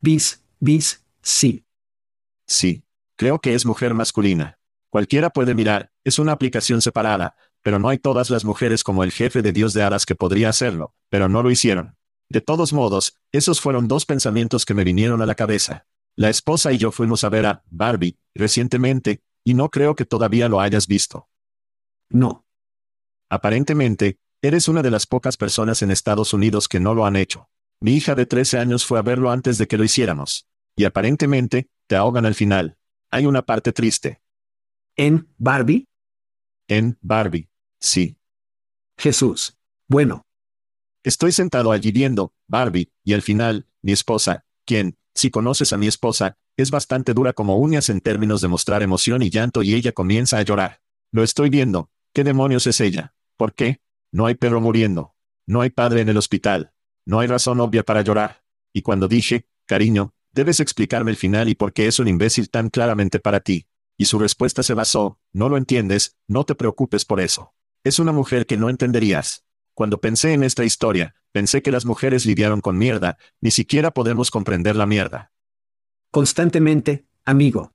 [0.00, 1.64] Bis, bis, sí.
[2.46, 2.82] Sí.
[3.16, 4.58] Creo que es mujer masculina.
[4.88, 9.12] Cualquiera puede mirar, es una aplicación separada, pero no hay todas las mujeres como el
[9.12, 11.96] jefe de Dios de Aras que podría hacerlo, pero no lo hicieron.
[12.28, 15.86] De todos modos, esos fueron dos pensamientos que me vinieron a la cabeza.
[16.16, 20.48] La esposa y yo fuimos a ver a Barbie recientemente, y no creo que todavía
[20.48, 21.28] lo hayas visto.
[22.08, 22.46] No.
[23.28, 27.48] Aparentemente, eres una de las pocas personas en Estados Unidos que no lo han hecho.
[27.80, 30.46] Mi hija de 13 años fue a verlo antes de que lo hiciéramos.
[30.76, 32.76] Y aparentemente, te ahogan al final.
[33.10, 34.22] Hay una parte triste.
[34.96, 35.88] ¿En Barbie?
[36.68, 37.48] En Barbie.
[37.78, 38.18] Sí.
[38.96, 39.58] Jesús.
[39.88, 40.26] Bueno.
[41.02, 45.86] Estoy sentado allí viendo, Barbie, y al final, mi esposa, quien, si conoces a mi
[45.86, 49.92] esposa, es bastante dura como uñas en términos de mostrar emoción y llanto y ella
[49.92, 50.80] comienza a llorar.
[51.10, 51.90] Lo estoy viendo.
[52.12, 53.14] ¿Qué demonios es ella?
[53.36, 53.80] ¿Por qué?
[54.10, 55.14] No hay perro muriendo.
[55.46, 56.72] No hay padre en el hospital.
[57.04, 58.42] No hay razón obvia para llorar.
[58.72, 62.70] Y cuando dije, cariño, debes explicarme el final y por qué es un imbécil tan
[62.70, 63.66] claramente para ti.
[63.98, 67.54] Y su respuesta se basó, no lo entiendes, no te preocupes por eso.
[67.84, 69.44] Es una mujer que no entenderías.
[69.74, 74.30] Cuando pensé en esta historia, pensé que las mujeres lidiaron con mierda, ni siquiera podemos
[74.30, 75.32] comprender la mierda.
[76.10, 77.72] Constantemente, amigo.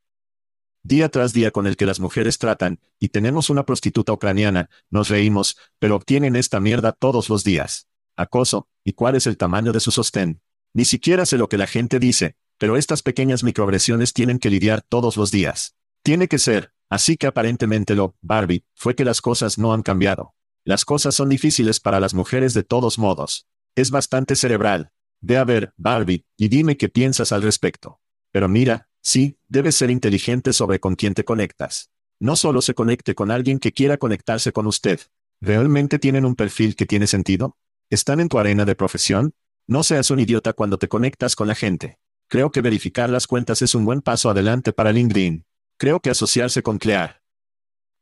[0.83, 5.09] Día tras día con el que las mujeres tratan, y tenemos una prostituta ucraniana, nos
[5.09, 7.87] reímos, pero obtienen esta mierda todos los días.
[8.15, 10.41] Acoso, ¿y cuál es el tamaño de su sostén?
[10.73, 14.81] Ni siquiera sé lo que la gente dice, pero estas pequeñas microagresiones tienen que lidiar
[14.81, 15.75] todos los días.
[16.03, 20.33] Tiene que ser, Así que aparentemente lo, Barbie, fue que las cosas no han cambiado.
[20.67, 23.47] Las cosas son difíciles para las mujeres de todos modos.
[23.73, 24.91] Es bastante cerebral.
[25.21, 28.01] Ve a ver, Barbie, y dime qué piensas al respecto.
[28.33, 31.89] Pero mira, sí, debes ser inteligente sobre con quién te conectas.
[32.19, 34.99] No solo se conecte con alguien que quiera conectarse con usted.
[35.39, 37.55] ¿Realmente tienen un perfil que tiene sentido?
[37.89, 39.33] ¿Están en tu arena de profesión?
[39.67, 41.97] No seas un idiota cuando te conectas con la gente.
[42.27, 45.45] Creo que verificar las cuentas es un buen paso adelante para LinkedIn.
[45.77, 47.21] Creo que asociarse con Clear.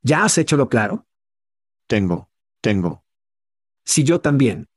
[0.02, 1.06] ¿Ya has hecho lo claro?
[1.86, 2.32] Tengo.
[2.66, 3.04] Tengo.
[3.84, 4.70] Si yo también.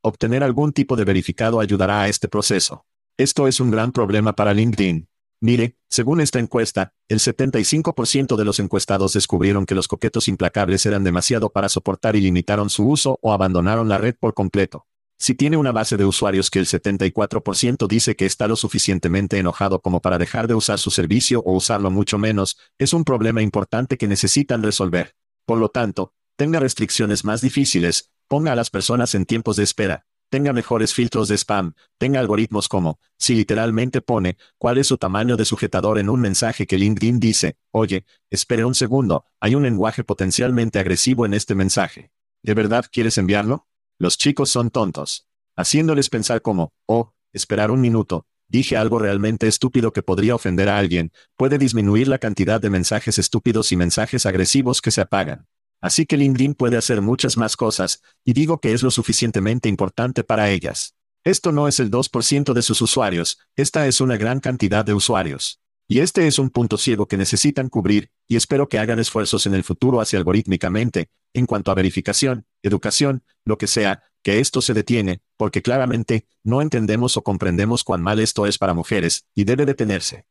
[0.00, 2.84] Obtener algún tipo de verificado ayudará a este proceso.
[3.16, 5.06] Esto es un gran problema para LinkedIn.
[5.38, 11.04] Mire, según esta encuesta, el 75% de los encuestados descubrieron que los coquetos implacables eran
[11.04, 14.88] demasiado para soportar y limitaron su uso o abandonaron la red por completo.
[15.16, 19.80] Si tiene una base de usuarios que el 74% dice que está lo suficientemente enojado
[19.80, 23.96] como para dejar de usar su servicio o usarlo mucho menos, es un problema importante
[23.96, 25.14] que necesitan resolver.
[25.46, 30.06] Por lo tanto, tenga restricciones más difíciles, ponga a las personas en tiempos de espera,
[30.32, 35.36] tenga mejores filtros de spam, tenga algoritmos como, si literalmente pone, cuál es su tamaño
[35.36, 40.04] de sujetador en un mensaje que LinkedIn dice, oye, espere un segundo, hay un lenguaje
[40.04, 42.12] potencialmente agresivo en este mensaje.
[42.42, 43.68] ¿De verdad quieres enviarlo?
[43.98, 45.28] Los chicos son tontos.
[45.54, 50.78] Haciéndoles pensar como, oh, esperar un minuto, dije algo realmente estúpido que podría ofender a
[50.78, 55.46] alguien, puede disminuir la cantidad de mensajes estúpidos y mensajes agresivos que se apagan.
[55.82, 60.24] Así que LinkedIn puede hacer muchas más cosas, y digo que es lo suficientemente importante
[60.24, 60.94] para ellas.
[61.24, 65.60] Esto no es el 2% de sus usuarios, esta es una gran cantidad de usuarios.
[65.88, 69.54] Y este es un punto ciego que necesitan cubrir, y espero que hagan esfuerzos en
[69.54, 74.74] el futuro hacia algorítmicamente, en cuanto a verificación, educación, lo que sea, que esto se
[74.74, 79.66] detiene, porque claramente, no entendemos o comprendemos cuán mal esto es para mujeres, y debe
[79.66, 80.26] detenerse.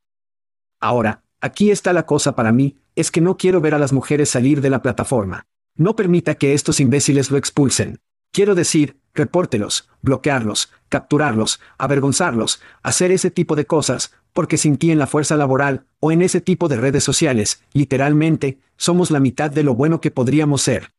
[0.80, 4.30] Ahora, aquí está la cosa para mí, es que no quiero ver a las mujeres
[4.30, 5.48] salir de la plataforma.
[5.76, 8.00] No permita que estos imbéciles lo expulsen.
[8.32, 15.00] Quiero decir, repórtelos, bloquearlos, capturarlos, avergonzarlos, hacer ese tipo de cosas, porque sin ti en
[15.00, 19.64] la fuerza laboral, o en ese tipo de redes sociales, literalmente, somos la mitad de
[19.64, 20.94] lo bueno que podríamos ser.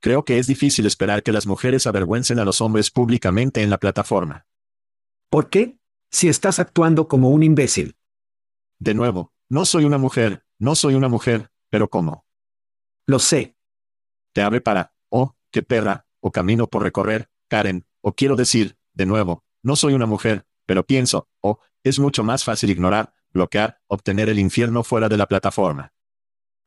[0.00, 3.78] Creo que es difícil esperar que las mujeres avergüencen a los hombres públicamente en la
[3.78, 4.46] plataforma.
[5.30, 5.78] ¿Por qué?
[6.10, 7.96] Si estás actuando como un imbécil.
[8.78, 12.24] De nuevo, no soy una mujer, no soy una mujer, pero ¿cómo?
[13.04, 13.54] Lo sé.
[14.32, 19.04] Te abre para, oh, qué perra, o camino por recorrer, Karen, o quiero decir, de
[19.04, 24.30] nuevo, no soy una mujer, pero pienso, oh, es mucho más fácil ignorar, bloquear, obtener
[24.30, 25.92] el infierno fuera de la plataforma.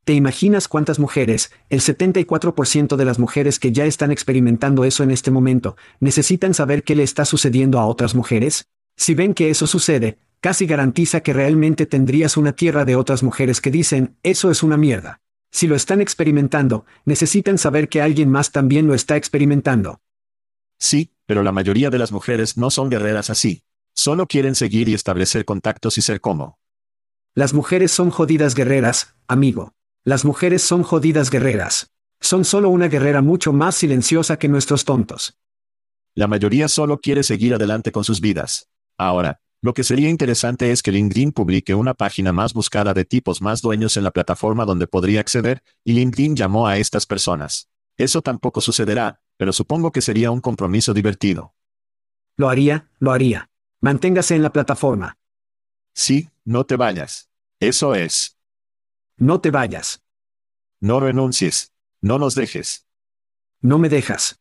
[0.04, 5.10] ¿Te imaginas cuántas mujeres, el 74% de las mujeres que ya están experimentando eso en
[5.10, 8.70] este momento, necesitan saber qué le está sucediendo a otras mujeres?
[8.96, 13.62] Si ven que eso sucede, casi garantiza que realmente tendrías una tierra de otras mujeres
[13.62, 15.20] que dicen, eso es una mierda.
[15.50, 20.02] Si lo están experimentando, necesitan saber que alguien más también lo está experimentando.
[20.78, 23.64] Sí, pero la mayoría de las mujeres no son guerreras así.
[23.96, 26.60] Solo quieren seguir y establecer contactos y ser como.
[27.34, 29.74] Las mujeres son jodidas guerreras, amigo.
[30.04, 31.90] Las mujeres son jodidas guerreras.
[32.20, 35.40] Son solo una guerrera mucho más silenciosa que nuestros tontos.
[36.14, 38.70] La mayoría solo quiere seguir adelante con sus vidas.
[38.96, 43.42] Ahora, Lo que sería interesante es que LinkedIn publique una página más buscada de tipos
[43.42, 47.68] más dueños en la plataforma donde podría acceder, y LinkedIn llamó a estas personas.
[47.98, 51.56] Eso tampoco sucederá, pero supongo que sería un compromiso divertido.
[52.38, 53.50] Lo haría, lo haría.
[53.82, 55.18] Manténgase en la plataforma.
[55.94, 57.32] Sí, no te vayas.
[57.60, 58.38] Eso es.
[59.18, 60.04] No te vayas.
[60.80, 61.74] No renuncies.
[62.02, 62.86] No nos dejes.
[63.62, 64.40] No me dejas.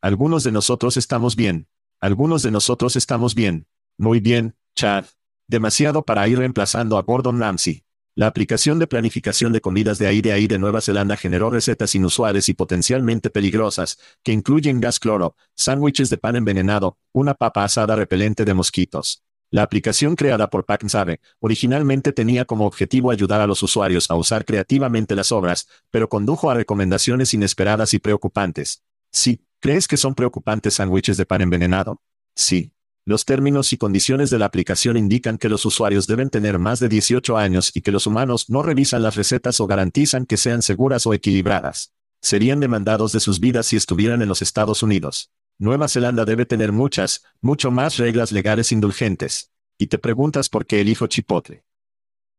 [0.00, 1.68] Algunos de nosotros estamos bien.
[2.00, 3.68] Algunos de nosotros estamos bien.
[4.00, 5.04] Muy bien, Chad.
[5.46, 7.84] Demasiado para ir reemplazando a Gordon Ramsay.
[8.14, 11.94] La aplicación de planificación de comidas de aire a aire de Nueva Zelanda generó recetas
[11.94, 17.94] inusuales y potencialmente peligrosas, que incluyen gas cloro, sándwiches de pan envenenado, una papa asada
[17.94, 19.22] repelente de mosquitos.
[19.50, 24.46] La aplicación creada por Packnsare originalmente tenía como objetivo ayudar a los usuarios a usar
[24.46, 28.82] creativamente las obras, pero condujo a recomendaciones inesperadas y preocupantes.
[29.12, 32.00] Sí, ¿crees que son preocupantes sándwiches de pan envenenado?
[32.34, 32.72] Sí.
[33.06, 36.88] Los términos y condiciones de la aplicación indican que los usuarios deben tener más de
[36.88, 41.06] 18 años y que los humanos no revisan las recetas o garantizan que sean seguras
[41.06, 41.94] o equilibradas.
[42.20, 45.30] Serían demandados de sus vidas si estuvieran en los Estados Unidos.
[45.58, 49.50] Nueva Zelanda debe tener muchas, mucho más reglas legales indulgentes.
[49.78, 51.64] Y te preguntas por qué elijo Chipotle.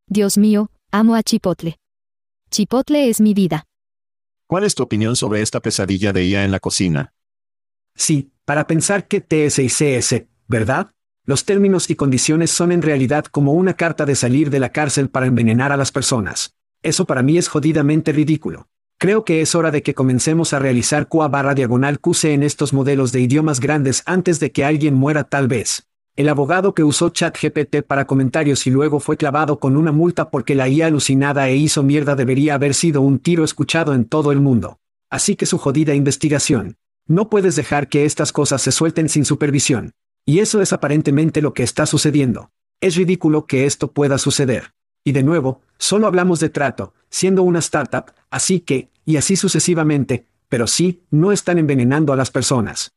[0.08, 1.80] Dios mío, amo a Chipotle.
[2.52, 3.66] Chipotle es mi vida.
[4.46, 7.14] ¿Cuál es tu opinión sobre esta pesadilla de IA en la cocina?
[7.96, 10.92] Sí, para pensar que TS y CS, ¿verdad?
[11.26, 15.10] Los términos y condiciones son en realidad como una carta de salir de la cárcel
[15.10, 16.54] para envenenar a las personas.
[16.84, 18.68] Eso para mí es jodidamente ridículo.
[19.00, 22.74] Creo que es hora de que comencemos a realizar QA barra diagonal QC en estos
[22.74, 25.88] modelos de idiomas grandes antes de que alguien muera tal vez.
[26.18, 30.54] El abogado que usó ChatGPT para comentarios y luego fue clavado con una multa porque
[30.54, 34.42] la IA alucinada e hizo mierda debería haber sido un tiro escuchado en todo el
[34.42, 34.80] mundo.
[35.10, 36.76] Así que su jodida investigación.
[37.08, 39.94] No puedes dejar que estas cosas se suelten sin supervisión.
[40.26, 42.52] Y eso es aparentemente lo que está sucediendo.
[42.80, 44.74] Es ridículo que esto pueda suceder.
[45.04, 50.28] Y de nuevo, solo hablamos de trato, siendo una startup, así que, y así sucesivamente,
[50.48, 52.94] pero sí, no están envenenando a las personas.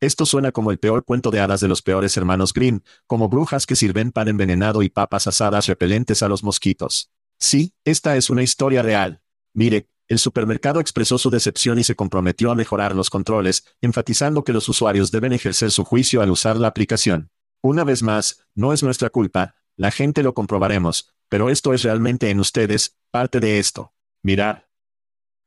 [0.00, 3.64] Esto suena como el peor cuento de hadas de los peores hermanos Grimm, como brujas
[3.64, 7.10] que sirven pan envenenado y papas asadas repelentes a los mosquitos.
[7.38, 9.22] Sí, esta es una historia real.
[9.54, 14.52] Mire, el supermercado expresó su decepción y se comprometió a mejorar los controles, enfatizando que
[14.52, 17.30] los usuarios deben ejercer su juicio al usar la aplicación.
[17.62, 22.30] Una vez más, no es nuestra culpa, la gente lo comprobaremos, pero esto es realmente
[22.30, 23.94] en ustedes, parte de esto.
[24.22, 24.68] Mirar.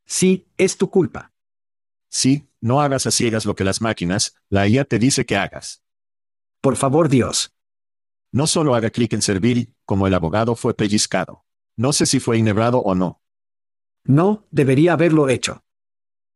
[0.05, 1.33] Sí, es tu culpa.
[2.09, 5.83] Sí, no hagas a ciegas lo que las máquinas, la IA te dice que hagas.
[6.61, 7.53] Por favor, Dios.
[8.31, 11.45] No solo haga clic en servir, como el abogado fue pellizcado.
[11.75, 13.21] No sé si fue inebrado o no.
[14.07, 15.63] No, debería haberlo hecho.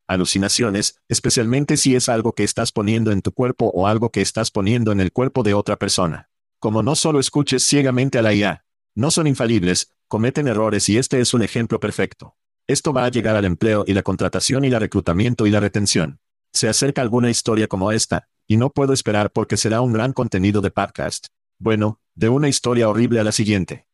[0.05, 4.51] Alucinaciones, especialmente si es algo que estás poniendo en tu cuerpo o algo que estás
[4.51, 6.29] poniendo en el cuerpo de otra persona.
[6.59, 8.65] Como no solo escuches ciegamente a la IA.
[8.93, 12.35] No son infalibles, cometen errores y este es un ejemplo perfecto.
[12.67, 16.19] Esto va a llegar al empleo y la contratación y la reclutamiento y la retención.
[16.51, 20.59] Se acerca alguna historia como esta, y no puedo esperar porque será un gran contenido
[20.59, 21.27] de podcast.
[21.57, 23.87] Bueno, de una historia horrible a la siguiente.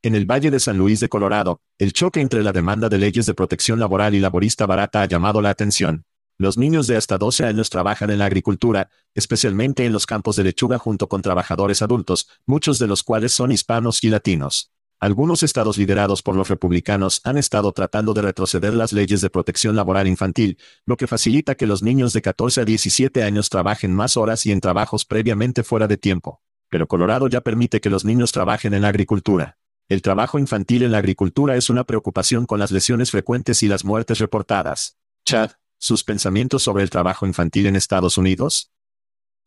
[0.00, 3.26] En el Valle de San Luis de Colorado, el choque entre la demanda de leyes
[3.26, 6.04] de protección laboral y laborista barata ha llamado la atención.
[6.36, 10.44] Los niños de hasta 12 años trabajan en la agricultura, especialmente en los campos de
[10.44, 14.70] lechuga junto con trabajadores adultos, muchos de los cuales son hispanos y latinos.
[15.00, 19.74] Algunos estados liderados por los republicanos han estado tratando de retroceder las leyes de protección
[19.74, 24.16] laboral infantil, lo que facilita que los niños de 14 a 17 años trabajen más
[24.16, 26.40] horas y en trabajos previamente fuera de tiempo.
[26.68, 29.58] Pero Colorado ya permite que los niños trabajen en la agricultura.
[29.88, 33.86] El trabajo infantil en la agricultura es una preocupación con las lesiones frecuentes y las
[33.86, 34.98] muertes reportadas.
[35.24, 38.70] Chad, ¿sus pensamientos sobre el trabajo infantil en Estados Unidos?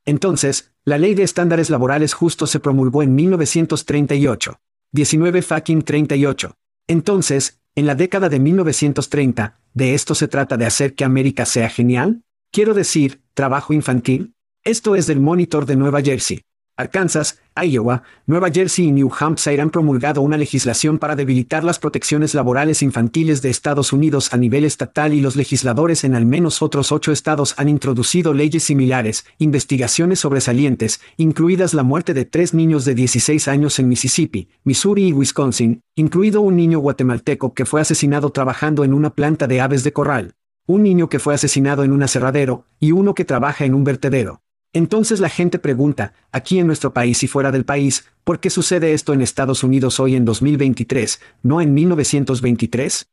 [0.03, 4.59] Entonces, la Ley de Estándares Laborales Justos se promulgó en 1938.
[4.91, 6.57] 19 fucking 38.
[6.87, 11.69] Entonces, en la década de 1930, ¿de esto se trata de hacer que América sea
[11.69, 12.23] genial?
[12.49, 14.33] Quiero decir, trabajo infantil.
[14.63, 16.45] Esto es del Monitor de Nueva Jersey.
[16.81, 22.33] Arkansas, Iowa, Nueva Jersey y New Hampshire han promulgado una legislación para debilitar las protecciones
[22.33, 26.91] laborales infantiles de Estados Unidos a nivel estatal y los legisladores en al menos otros
[26.91, 32.95] ocho estados han introducido leyes similares, investigaciones sobresalientes, incluidas la muerte de tres niños de
[32.95, 38.83] 16 años en Mississippi, Missouri y Wisconsin, incluido un niño guatemalteco que fue asesinado trabajando
[38.83, 40.35] en una planta de aves de corral,
[40.67, 44.41] un niño que fue asesinado en un aserradero, y uno que trabaja en un vertedero.
[44.73, 48.93] Entonces la gente pregunta, aquí en nuestro país y fuera del país, ¿por qué sucede
[48.93, 53.09] esto en Estados Unidos hoy en 2023, no en 1923?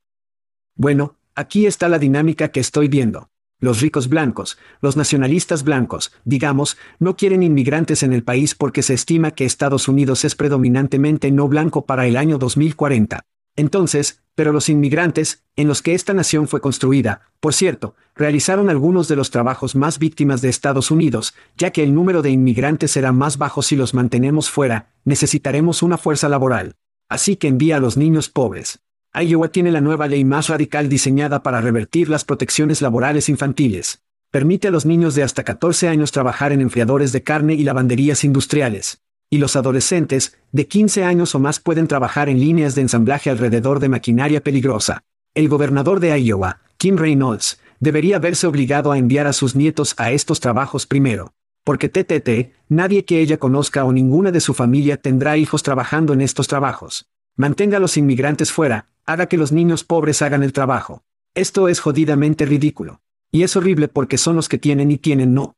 [0.76, 3.28] Bueno, aquí está la dinámica que estoy viendo.
[3.60, 8.94] Los ricos blancos, los nacionalistas blancos, digamos, no quieren inmigrantes en el país porque se
[8.94, 13.24] estima que Estados Unidos es predominantemente no blanco para el año 2040.
[13.56, 19.08] Entonces, pero los inmigrantes, en los que esta nación fue construida, por cierto, realizaron algunos
[19.08, 23.10] de los trabajos más víctimas de Estados Unidos, ya que el número de inmigrantes será
[23.10, 26.76] más bajo si los mantenemos fuera, necesitaremos una fuerza laboral.
[27.08, 28.78] Así que envía a los niños pobres.
[29.12, 34.04] Iowa tiene la nueva ley más radical diseñada para revertir las protecciones laborales infantiles.
[34.30, 38.22] Permite a los niños de hasta 14 años trabajar en enfriadores de carne y lavanderías
[38.22, 39.02] industriales.
[39.30, 43.78] Y los adolescentes, de 15 años o más, pueden trabajar en líneas de ensamblaje alrededor
[43.78, 45.04] de maquinaria peligrosa.
[45.34, 50.12] El gobernador de Iowa, Kim Reynolds, debería verse obligado a enviar a sus nietos a
[50.12, 51.34] estos trabajos primero.
[51.62, 56.22] Porque TTT, nadie que ella conozca o ninguna de su familia tendrá hijos trabajando en
[56.22, 57.06] estos trabajos.
[57.36, 61.04] Mantenga a los inmigrantes fuera, haga que los niños pobres hagan el trabajo.
[61.34, 63.02] Esto es jodidamente ridículo.
[63.30, 65.54] Y es horrible porque son los que tienen y tienen no.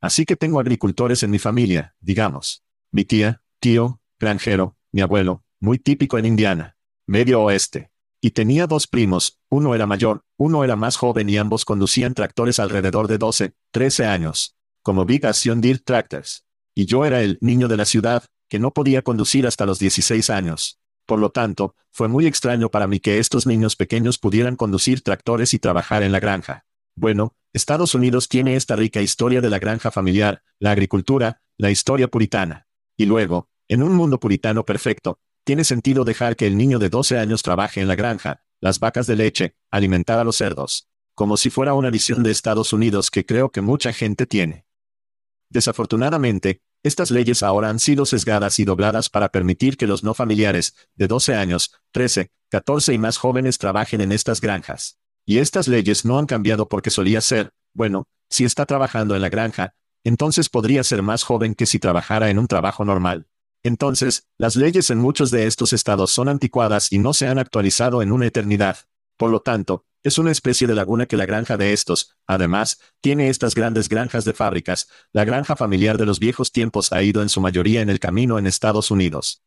[0.00, 2.64] Así que tengo agricultores en mi familia, digamos.
[2.92, 6.76] Mi tía, tío, granjero, mi abuelo, muy típico en Indiana.
[7.06, 7.92] Medio oeste.
[8.20, 12.58] Y tenía dos primos, uno era mayor, uno era más joven y ambos conducían tractores
[12.58, 14.56] alrededor de 12, 13 años.
[14.82, 16.44] Como Big Action Deer Tractors.
[16.74, 20.28] Y yo era el niño de la ciudad, que no podía conducir hasta los 16
[20.28, 20.80] años.
[21.06, 25.54] Por lo tanto, fue muy extraño para mí que estos niños pequeños pudieran conducir tractores
[25.54, 26.64] y trabajar en la granja.
[26.96, 32.08] Bueno, Estados Unidos tiene esta rica historia de la granja familiar, la agricultura, la historia
[32.08, 32.66] puritana.
[33.00, 37.18] Y luego, en un mundo puritano perfecto, tiene sentido dejar que el niño de 12
[37.18, 40.90] años trabaje en la granja, las vacas de leche, alimentar a los cerdos.
[41.14, 44.66] Como si fuera una visión de Estados Unidos que creo que mucha gente tiene.
[45.48, 50.74] Desafortunadamente, estas leyes ahora han sido sesgadas y dobladas para permitir que los no familiares,
[50.94, 54.98] de 12 años, 13, 14 y más jóvenes trabajen en estas granjas.
[55.24, 59.30] Y estas leyes no han cambiado porque solía ser, bueno, si está trabajando en la
[59.30, 59.72] granja,
[60.04, 63.26] entonces podría ser más joven que si trabajara en un trabajo normal.
[63.62, 68.00] Entonces, las leyes en muchos de estos estados son anticuadas y no se han actualizado
[68.00, 68.78] en una eternidad.
[69.18, 73.28] Por lo tanto, es una especie de laguna que la granja de estos, además, tiene
[73.28, 74.88] estas grandes granjas de fábricas.
[75.12, 78.38] La granja familiar de los viejos tiempos ha ido en su mayoría en el camino
[78.38, 79.42] en Estados Unidos.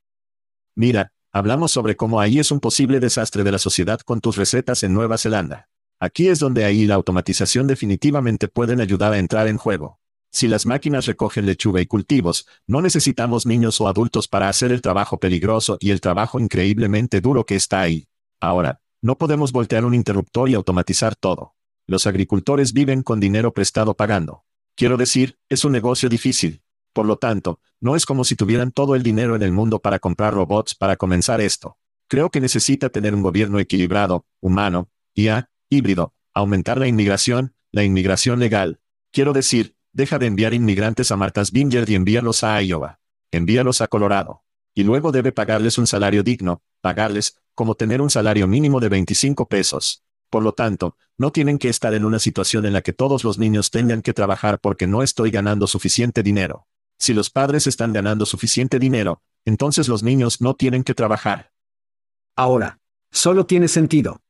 [0.76, 4.84] Mira, hablamos sobre cómo ahí es un posible desastre de la sociedad con tus recetas
[4.84, 5.70] en Nueva Zelanda.
[5.99, 9.99] Aquí es donde ahí la automatización definitivamente pueden ayudar a entrar en juego.
[10.34, 14.81] Si las máquinas recogen lechuga y cultivos, no necesitamos niños o adultos para hacer el
[14.81, 18.07] trabajo peligroso y el trabajo increíblemente duro que está ahí.
[18.39, 21.53] Ahora, no podemos voltear un interruptor y automatizar todo.
[21.86, 24.43] Los agricultores viven con dinero prestado pagando.
[24.75, 26.63] Quiero decir, es un negocio difícil.
[26.93, 29.99] Por lo tanto, no es como si tuvieran todo el dinero en el mundo para
[29.99, 31.77] comprar robots para comenzar esto.
[32.07, 38.39] Creo que necesita tener un gobierno equilibrado, humano, IA, híbrido, aumentar la inmigración, la inmigración
[38.39, 38.79] legal.
[39.11, 43.00] Quiero decir, deja de enviar inmigrantes a Martha's Vineyard y envíalos a Iowa.
[43.32, 44.44] Envíalos a Colorado.
[44.74, 49.48] Y luego debe pagarles un salario digno, pagarles, como tener un salario mínimo de 25
[49.48, 50.04] pesos.
[50.30, 53.38] Por lo tanto, no tienen que estar en una situación en la que todos los
[53.38, 56.68] niños tengan que trabajar porque no estoy ganando suficiente dinero.
[56.98, 61.52] Si los padres están ganando suficiente dinero, entonces los niños no tienen que trabajar.
[62.36, 62.80] Ahora,
[63.12, 64.22] solo tiene sentido.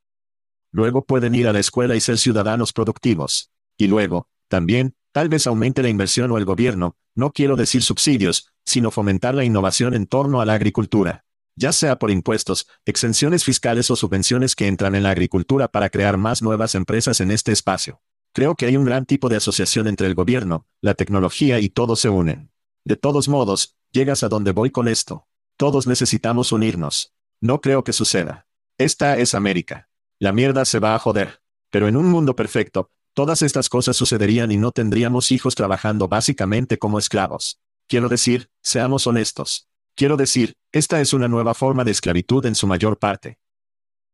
[0.71, 3.51] Luego pueden ir a la escuela y ser ciudadanos productivos.
[3.77, 8.51] Y luego, también, tal vez aumente la inversión o el gobierno, no quiero decir subsidios,
[8.65, 11.23] sino fomentar la innovación en torno a la agricultura
[11.55, 16.17] ya sea por impuestos, exenciones fiscales o subvenciones que entran en la agricultura para crear
[16.17, 18.01] más nuevas empresas en este espacio.
[18.33, 21.99] Creo que hay un gran tipo de asociación entre el gobierno, la tecnología y todos
[21.99, 22.51] se unen.
[22.83, 25.27] De todos modos, llegas a donde voy con esto.
[25.55, 27.13] Todos necesitamos unirnos.
[27.39, 28.47] No creo que suceda.
[28.79, 29.89] Esta es América.
[30.17, 31.41] La mierda se va a joder.
[31.69, 36.77] Pero en un mundo perfecto, todas estas cosas sucederían y no tendríamos hijos trabajando básicamente
[36.77, 37.59] como esclavos.
[37.87, 39.67] Quiero decir, seamos honestos.
[39.95, 43.37] Quiero decir, esta es una nueva forma de esclavitud en su mayor parte.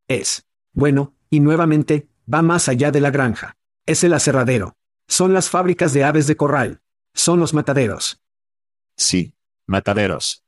[0.08, 0.46] Es.
[0.74, 3.56] Bueno, y nuevamente, va más allá de la granja.
[3.86, 4.76] Es el aserradero.
[5.08, 6.82] Son las fábricas de aves de corral.
[7.14, 8.22] Son los mataderos.
[8.96, 9.34] Sí,
[9.66, 10.44] mataderos.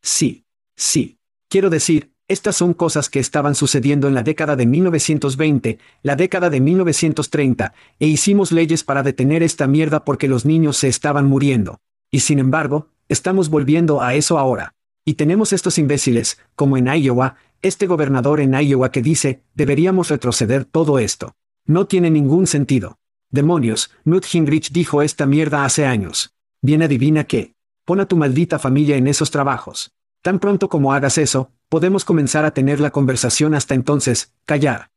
[0.00, 1.18] Sí, sí.
[1.48, 6.50] Quiero decir, estas son cosas que estaban sucediendo en la década de 1920, la década
[6.50, 11.80] de 1930, e hicimos leyes para detener esta mierda porque los niños se estaban muriendo.
[12.10, 14.74] Y sin embargo, Estamos volviendo a eso ahora.
[15.04, 20.64] Y tenemos estos imbéciles, como en Iowa, este gobernador en Iowa que dice, deberíamos retroceder
[20.64, 21.34] todo esto.
[21.66, 22.98] No tiene ningún sentido.
[23.28, 26.32] Demonios, Newt Gingrich dijo esta mierda hace años.
[26.62, 27.52] Bien adivina qué.
[27.84, 29.92] Pon a tu maldita familia en esos trabajos.
[30.22, 34.92] Tan pronto como hagas eso, podemos comenzar a tener la conversación hasta entonces, callar.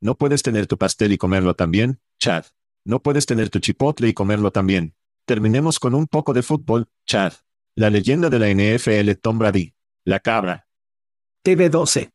[0.00, 2.00] ¿No puedes tener tu pastel y comerlo también?
[2.20, 2.44] Chad.
[2.84, 4.94] No puedes tener tu chipotle y comerlo también.
[5.24, 7.32] Terminemos con un poco de fútbol, Chad.
[7.74, 9.74] La leyenda de la NFL Tom Brady.
[10.04, 10.68] La cabra.
[11.44, 12.12] TV12.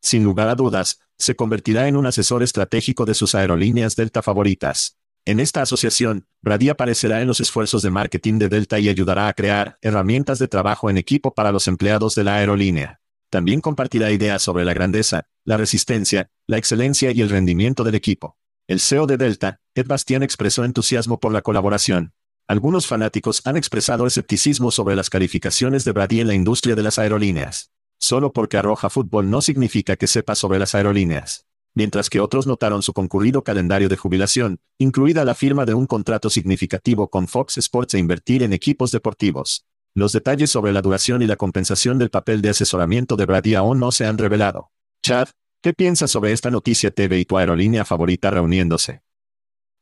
[0.00, 4.98] Sin lugar a dudas, se convertirá en un asesor estratégico de sus aerolíneas Delta favoritas.
[5.28, 9.32] En esta asociación, Brady aparecerá en los esfuerzos de marketing de Delta y ayudará a
[9.32, 13.00] crear herramientas de trabajo en equipo para los empleados de la aerolínea.
[13.28, 18.36] También compartirá ideas sobre la grandeza, la resistencia, la excelencia y el rendimiento del equipo.
[18.68, 22.12] El CEO de Delta, Ed Bastian expresó entusiasmo por la colaboración.
[22.46, 27.00] Algunos fanáticos han expresado escepticismo sobre las calificaciones de Brady en la industria de las
[27.00, 27.72] aerolíneas.
[27.98, 31.45] Solo porque arroja fútbol no significa que sepa sobre las aerolíneas.
[31.76, 36.30] Mientras que otros notaron su concurrido calendario de jubilación, incluida la firma de un contrato
[36.30, 39.66] significativo con Fox Sports e invertir en equipos deportivos.
[39.92, 43.78] Los detalles sobre la duración y la compensación del papel de asesoramiento de Brady aún
[43.78, 44.70] no se han revelado.
[45.02, 45.28] Chad,
[45.60, 49.02] ¿qué piensas sobre esta noticia TV y tu aerolínea favorita reuniéndose?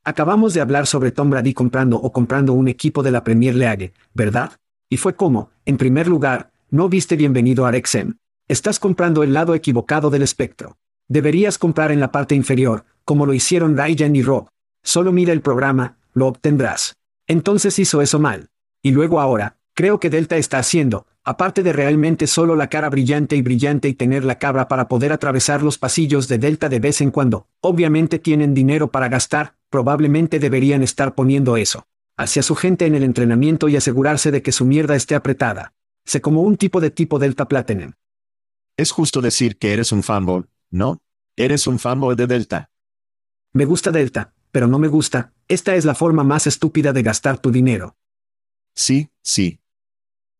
[0.02, 3.92] Acabamos de hablar sobre Tom Brady comprando o comprando un equipo de la Premier League,
[4.14, 4.58] ¿verdad?
[4.88, 8.16] Y fue como, en primer lugar, no viste bienvenido a Rexem.
[8.48, 10.76] Estás comprando el lado equivocado del espectro.
[11.08, 14.48] Deberías comprar en la parte inferior, como lo hicieron Ryan y Rob.
[14.82, 16.94] Solo mira el programa, lo obtendrás.
[17.26, 18.48] Entonces hizo eso mal.
[18.82, 23.36] Y luego ahora, creo que Delta está haciendo, aparte de realmente solo la cara brillante
[23.36, 27.00] y brillante y tener la cabra para poder atravesar los pasillos de Delta de vez
[27.00, 31.86] en cuando, obviamente tienen dinero para gastar, probablemente deberían estar poniendo eso
[32.16, 35.72] hacia su gente en el entrenamiento y asegurarse de que su mierda esté apretada.
[36.04, 37.92] Sé como un tipo de tipo Delta Platinum.
[38.76, 40.44] Es justo decir que eres un fanboy,
[40.74, 41.02] ¿no?
[41.36, 42.70] Eres un fanboy de Delta.
[43.52, 47.38] Me gusta Delta, pero no me gusta, esta es la forma más estúpida de gastar
[47.38, 47.96] tu dinero.
[48.74, 49.60] Sí, sí.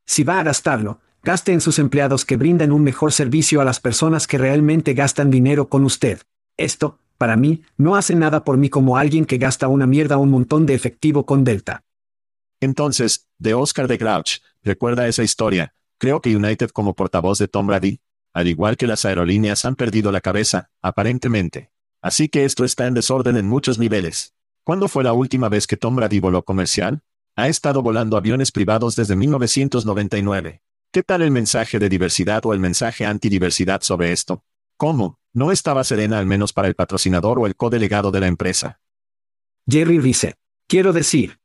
[0.05, 3.79] Si va a gastarlo, gaste en sus empleados que brindan un mejor servicio a las
[3.79, 6.21] personas que realmente gastan dinero con usted.
[6.57, 10.31] Esto, para mí, no hace nada por mí como alguien que gasta una mierda un
[10.31, 11.85] montón de efectivo con Delta.
[12.61, 15.75] Entonces, de Oscar de Grouch, recuerda esa historia.
[15.99, 18.01] Creo que United como portavoz de Tom Brady,
[18.35, 21.71] al igual que las aerolíneas han perdido la cabeza, aparentemente.
[22.03, 24.35] Así que esto está en desorden en muchos niveles.
[24.65, 27.03] ¿Cuándo fue la última vez que Tom Brady voló comercial?
[27.37, 30.63] Ha estado volando aviones privados desde 1999.
[30.91, 34.45] ¿Qué tal el mensaje de diversidad o el mensaje antidiversidad sobre esto?
[34.77, 35.19] ¿Cómo?
[35.33, 38.81] No estaba serena al menos para el patrocinador o el codelegado de la empresa.
[39.69, 40.35] Jerry Rice.
[40.67, 41.39] Quiero decir.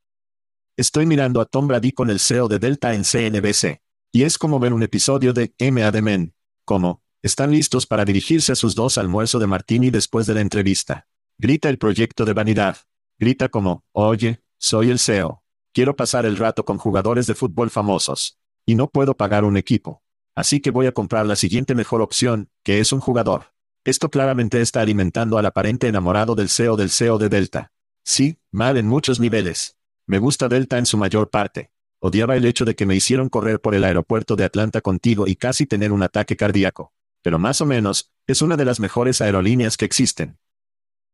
[0.75, 3.81] Estoy mirando a Tom Brady con el CEO de Delta en CNBC.
[4.11, 5.91] Y es como ver un episodio de M.A.
[5.91, 6.33] de Men.
[6.69, 11.07] Como, están listos para dirigirse a sus dos almuerzo de martini después de la entrevista.
[11.39, 12.77] Grita el proyecto de vanidad.
[13.17, 15.41] Grita como, oye, soy el CEO.
[15.73, 18.37] Quiero pasar el rato con jugadores de fútbol famosos.
[18.67, 20.03] Y no puedo pagar un equipo.
[20.35, 23.45] Así que voy a comprar la siguiente mejor opción, que es un jugador.
[23.83, 27.71] Esto claramente está alimentando al aparente enamorado del CEO del CEO de Delta.
[28.03, 29.75] Sí, mal en muchos niveles.
[30.05, 31.71] Me gusta Delta en su mayor parte.
[32.01, 35.35] Odiaba el hecho de que me hicieron correr por el aeropuerto de Atlanta contigo y
[35.35, 36.93] casi tener un ataque cardíaco.
[37.21, 40.39] Pero más o menos, es una de las mejores aerolíneas que existen.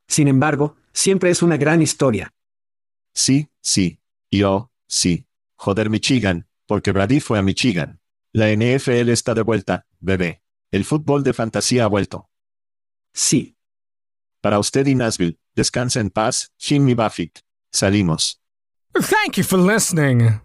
[0.07, 2.33] Sin embargo, siempre es una gran historia.
[3.13, 3.99] Sí, sí.
[4.29, 5.25] Y oh, sí.
[5.55, 7.99] Joder Michigan, porque Brady fue a Michigan.
[8.31, 10.43] La NFL está de vuelta, bebé.
[10.69, 12.29] El fútbol de fantasía ha vuelto.
[13.13, 13.57] Sí.
[14.41, 17.39] Para usted y Nashville, descansa en paz, Jimmy Buffett.
[17.71, 18.41] Salimos.
[18.93, 20.44] Thank you for listening